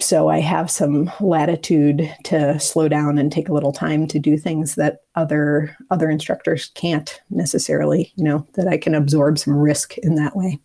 so 0.00 0.28
I 0.28 0.40
have 0.40 0.70
some 0.70 1.10
latitude 1.20 2.12
to 2.24 2.58
slow 2.58 2.88
down 2.88 3.18
and 3.18 3.30
take 3.30 3.48
a 3.48 3.52
little 3.52 3.72
time 3.72 4.06
to 4.08 4.18
do 4.18 4.36
things 4.36 4.74
that 4.74 5.02
other 5.14 5.76
other 5.90 6.10
instructors 6.10 6.70
can't 6.74 7.20
necessarily, 7.30 8.12
you 8.16 8.24
know, 8.24 8.46
that 8.54 8.68
I 8.68 8.78
can 8.78 8.94
absorb 8.94 9.38
some 9.38 9.56
risk 9.56 9.98
in 9.98 10.14
that 10.16 10.36
way. 10.36 10.60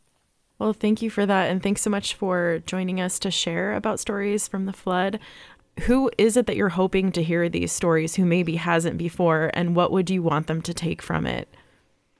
Well, 0.60 0.74
thank 0.74 1.02
you 1.02 1.10
for 1.10 1.26
that 1.26 1.50
and 1.50 1.62
thanks 1.62 1.82
so 1.82 1.90
much 1.90 2.14
for 2.14 2.62
joining 2.66 3.02
us 3.02 3.18
to 3.20 3.32
share 3.32 3.74
about 3.74 4.00
stories 4.00 4.48
from 4.48 4.66
the 4.66 4.74
flood. 4.74 5.20
Who 5.82 6.12
is 6.18 6.38
it 6.38 6.46
that 6.48 6.58
you're 6.58 6.70
hoping 6.70 7.12
to 7.14 7.24
hear 7.24 7.50
these 7.50 7.72
stories 7.72 8.16
who 8.16 8.26
maybe 8.26 8.58
hasn't 8.58 8.98
before 8.98 9.50
and 9.54 9.76
what 9.76 9.92
would 9.92 10.10
you 10.10 10.22
want 10.22 10.48
them 10.48 10.62
to 10.64 10.74
take 10.74 11.02
from 11.02 11.26
it? 11.26 11.48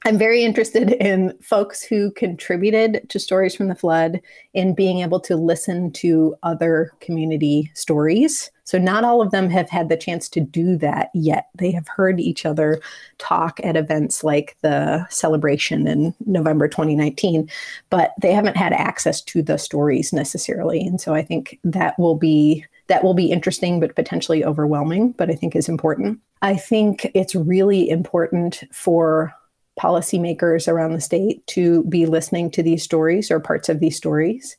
I'm 0.04 0.18
very 0.18 0.44
interested 0.44 0.94
in 0.94 1.38
folks 1.44 1.84
who 1.84 2.12
contributed 2.12 3.08
to 3.10 3.20
Stories 3.20 3.54
from 3.54 3.68
the 3.68 3.76
Flood 3.76 4.20
in 4.54 4.74
being 4.74 5.00
able 5.00 5.20
to 5.22 5.36
listen 5.36 5.92
to 5.92 6.36
other 6.42 6.92
community 7.02 7.72
stories. 7.76 8.50
So, 8.64 8.80
not 8.80 9.04
all 9.04 9.22
of 9.22 9.30
them 9.30 9.48
have 9.52 9.70
had 9.70 9.90
the 9.90 9.98
chance 9.98 10.28
to 10.30 10.40
do 10.40 10.76
that 10.78 11.12
yet. 11.14 11.50
They 11.54 11.70
have 11.72 11.88
heard 11.88 12.20
each 12.20 12.48
other 12.48 12.82
talk 13.20 13.60
at 13.64 13.76
events 13.76 14.24
like 14.24 14.58
the 14.62 15.06
celebration 15.10 15.86
in 15.86 16.16
November 16.26 16.68
2019, 16.68 17.48
but 17.92 18.14
they 18.20 18.34
haven't 18.34 18.58
had 18.58 18.74
access 18.74 19.22
to 19.22 19.44
the 19.44 19.58
stories 19.58 20.12
necessarily. 20.12 20.82
And 20.82 21.00
so, 21.00 21.14
I 21.14 21.22
think 21.22 21.60
that 21.64 22.00
will 22.00 22.16
be 22.16 22.66
that 22.88 23.04
will 23.04 23.14
be 23.14 23.32
interesting 23.32 23.80
but 23.80 23.96
potentially 23.96 24.44
overwhelming 24.44 25.14
but 25.14 25.30
i 25.30 25.34
think 25.34 25.56
is 25.56 25.70
important 25.70 26.20
i 26.42 26.58
think 26.58 27.10
it's 27.14 27.34
really 27.36 27.90
important 27.90 28.64
for 28.74 29.34
policymakers 29.80 30.68
around 30.68 30.94
the 30.94 31.02
state 31.02 31.46
to 31.48 31.84
be 31.86 32.06
listening 32.06 32.52
to 32.52 32.64
these 32.64 32.84
stories 32.84 33.32
or 33.32 33.40
parts 33.40 33.70
of 33.70 33.80
these 33.80 33.96
stories. 33.96 34.58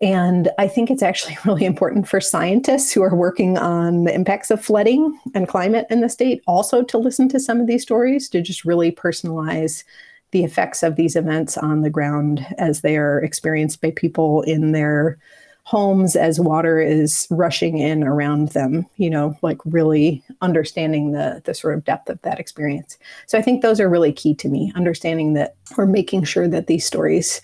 And 0.00 0.50
I 0.58 0.68
think 0.68 0.90
it's 0.90 1.02
actually 1.02 1.36
really 1.44 1.64
important 1.64 2.08
for 2.08 2.20
scientists 2.20 2.92
who 2.92 3.02
are 3.02 3.14
working 3.14 3.58
on 3.58 4.04
the 4.04 4.14
impacts 4.14 4.50
of 4.50 4.64
flooding 4.64 5.18
and 5.34 5.48
climate 5.48 5.86
in 5.90 6.00
the 6.00 6.08
state 6.08 6.42
also 6.46 6.82
to 6.82 6.98
listen 6.98 7.28
to 7.30 7.40
some 7.40 7.60
of 7.60 7.66
these 7.66 7.82
stories 7.82 8.28
to 8.30 8.42
just 8.42 8.64
really 8.64 8.92
personalize 8.92 9.84
the 10.32 10.44
effects 10.44 10.82
of 10.82 10.96
these 10.96 11.14
events 11.14 11.56
on 11.56 11.82
the 11.82 11.90
ground 11.90 12.44
as 12.58 12.80
they 12.80 12.96
are 12.96 13.20
experienced 13.20 13.80
by 13.80 13.92
people 13.92 14.42
in 14.42 14.72
their 14.72 15.16
homes 15.64 16.14
as 16.14 16.38
water 16.38 16.78
is 16.78 17.26
rushing 17.30 17.78
in 17.78 18.04
around 18.04 18.48
them 18.48 18.86
you 18.96 19.08
know 19.08 19.36
like 19.40 19.58
really 19.64 20.22
understanding 20.42 21.12
the 21.12 21.40
the 21.44 21.54
sort 21.54 21.74
of 21.74 21.84
depth 21.84 22.10
of 22.10 22.20
that 22.22 22.38
experience. 22.38 22.98
So 23.26 23.38
i 23.38 23.42
think 23.42 23.62
those 23.62 23.80
are 23.80 23.88
really 23.88 24.12
key 24.12 24.34
to 24.36 24.48
me 24.48 24.72
understanding 24.74 25.32
that 25.34 25.56
we're 25.76 25.86
making 25.86 26.24
sure 26.24 26.48
that 26.48 26.66
these 26.66 26.86
stories 26.86 27.40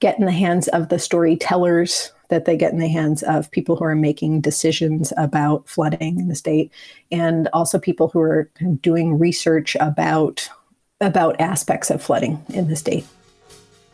get 0.00 0.18
in 0.18 0.24
the 0.24 0.32
hands 0.32 0.66
of 0.68 0.88
the 0.88 0.98
storytellers 0.98 2.12
that 2.28 2.44
they 2.44 2.56
get 2.56 2.72
in 2.72 2.78
the 2.78 2.88
hands 2.88 3.22
of 3.24 3.50
people 3.50 3.76
who 3.76 3.84
are 3.84 3.94
making 3.94 4.40
decisions 4.40 5.12
about 5.16 5.68
flooding 5.68 6.18
in 6.18 6.28
the 6.28 6.34
state 6.34 6.72
and 7.12 7.48
also 7.52 7.78
people 7.78 8.08
who 8.08 8.20
are 8.20 8.50
doing 8.80 9.18
research 9.18 9.76
about 9.78 10.48
about 11.00 11.40
aspects 11.40 11.90
of 11.90 12.02
flooding 12.02 12.42
in 12.50 12.68
the 12.68 12.76
state. 12.76 13.06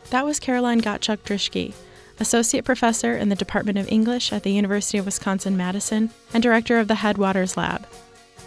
That 0.09 0.25
was 0.25 0.39
caroline 0.39 0.81
gottschalk 0.81 1.17
druschke 1.19 1.73
Associate 2.19 2.65
Professor 2.65 3.15
in 3.15 3.29
the 3.29 3.35
Department 3.35 3.77
of 3.77 3.87
English 3.89 4.33
at 4.33 4.41
the 4.43 4.51
University 4.51 4.97
of 4.97 5.05
Wisconsin 5.05 5.57
Madison, 5.57 6.09
and 6.33 6.41
Director 6.41 6.79
of 6.79 6.87
the 6.87 6.95
Headwaters 6.95 7.57
Lab. 7.57 7.85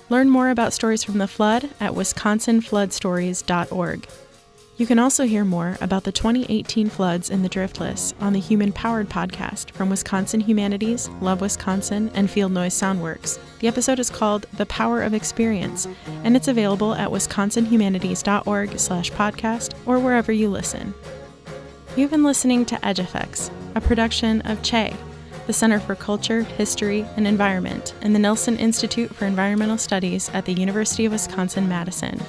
Learn 0.08 0.28
more 0.28 0.50
about 0.50 0.72
stories 0.72 1.04
from 1.04 1.18
the 1.18 1.28
flood 1.28 1.70
at 1.78 1.92
wisconsinfloodstories.org. 1.92 4.08
You 4.80 4.86
can 4.86 4.98
also 4.98 5.26
hear 5.26 5.44
more 5.44 5.76
about 5.82 6.04
the 6.04 6.12
2018 6.12 6.88
floods 6.88 7.28
in 7.28 7.42
the 7.42 7.50
Driftless 7.50 8.14
on 8.18 8.32
the 8.32 8.40
Human 8.40 8.72
Powered 8.72 9.10
podcast 9.10 9.72
from 9.72 9.90
Wisconsin 9.90 10.40
Humanities, 10.40 11.10
Love 11.20 11.42
Wisconsin, 11.42 12.10
and 12.14 12.30
Field 12.30 12.52
Noise 12.52 12.80
Soundworks. 12.80 13.38
The 13.58 13.68
episode 13.68 13.98
is 13.98 14.08
called 14.08 14.46
The 14.54 14.64
Power 14.64 15.02
of 15.02 15.12
Experience, 15.12 15.86
and 16.24 16.34
it's 16.34 16.48
available 16.48 16.94
at 16.94 17.10
wisconsinhumanities.org 17.10 18.78
slash 18.78 19.12
podcast 19.12 19.74
or 19.84 19.98
wherever 19.98 20.32
you 20.32 20.48
listen. 20.48 20.94
You've 21.94 22.10
been 22.10 22.24
listening 22.24 22.64
to 22.64 22.82
Edge 22.82 23.00
Effects, 23.00 23.50
a 23.74 23.80
production 23.80 24.40
of 24.42 24.62
CHE, 24.62 24.94
the 25.46 25.52
Center 25.52 25.80
for 25.80 25.94
Culture, 25.94 26.42
History, 26.42 27.06
and 27.16 27.26
Environment, 27.26 27.94
and 28.02 28.14
the 28.14 28.18
Nelson 28.18 28.56
Institute 28.58 29.14
for 29.14 29.26
Environmental 29.26 29.78
Studies 29.78 30.30
at 30.34 30.44
the 30.44 30.52
University 30.52 31.04
of 31.04 31.12
Wisconsin 31.12 31.68
Madison. 31.68 32.20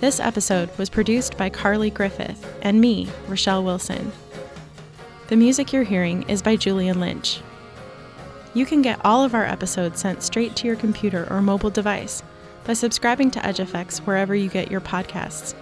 This 0.00 0.20
episode 0.20 0.76
was 0.78 0.90
produced 0.90 1.38
by 1.38 1.48
Carly 1.48 1.90
Griffith 1.90 2.46
and 2.62 2.80
me, 2.80 3.08
Rochelle 3.28 3.64
Wilson. 3.64 4.12
The 5.28 5.36
music 5.36 5.72
you're 5.72 5.82
hearing 5.82 6.22
is 6.28 6.42
by 6.42 6.56
Julian 6.56 7.00
Lynch. 7.00 7.40
You 8.54 8.64
can 8.64 8.82
get 8.82 9.00
all 9.04 9.24
of 9.24 9.34
our 9.34 9.44
episodes 9.44 10.00
sent 10.00 10.22
straight 10.22 10.54
to 10.56 10.66
your 10.66 10.76
computer 10.76 11.26
or 11.30 11.42
mobile 11.42 11.70
device 11.70 12.22
by 12.64 12.74
subscribing 12.74 13.30
to 13.32 13.46
Edge 13.46 13.60
Effects 13.60 13.98
wherever 14.00 14.34
you 14.34 14.48
get 14.48 14.70
your 14.70 14.80
podcasts. 14.80 15.54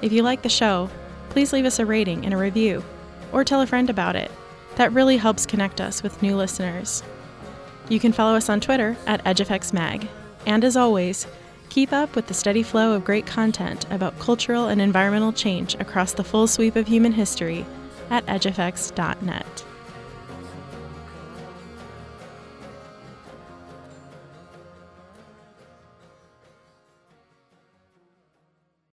If 0.00 0.12
you 0.12 0.22
like 0.22 0.42
the 0.42 0.48
show, 0.48 0.90
please 1.28 1.52
leave 1.52 1.64
us 1.64 1.78
a 1.78 1.86
rating 1.86 2.24
and 2.24 2.34
a 2.34 2.38
review, 2.38 2.84
or 3.32 3.44
tell 3.44 3.62
a 3.62 3.66
friend 3.66 3.88
about 3.88 4.16
it. 4.16 4.30
That 4.76 4.92
really 4.92 5.16
helps 5.16 5.46
connect 5.46 5.80
us 5.80 6.02
with 6.02 6.22
new 6.22 6.36
listeners. 6.36 7.02
You 7.88 8.00
can 8.00 8.12
follow 8.12 8.36
us 8.36 8.48
on 8.48 8.60
Twitter 8.60 8.96
at 9.06 9.24
EdgeEffectsMag. 9.24 10.08
And 10.46 10.64
as 10.64 10.76
always, 10.76 11.26
keep 11.68 11.92
up 11.92 12.16
with 12.16 12.26
the 12.26 12.34
steady 12.34 12.62
flow 12.62 12.92
of 12.92 13.04
great 13.04 13.26
content 13.26 13.86
about 13.90 14.18
cultural 14.18 14.68
and 14.68 14.80
environmental 14.80 15.32
change 15.32 15.74
across 15.74 16.12
the 16.12 16.24
full 16.24 16.46
sweep 16.46 16.76
of 16.76 16.86
human 16.86 17.12
history 17.12 17.66
at 18.10 18.26
edgeeffects.net. 18.26 19.64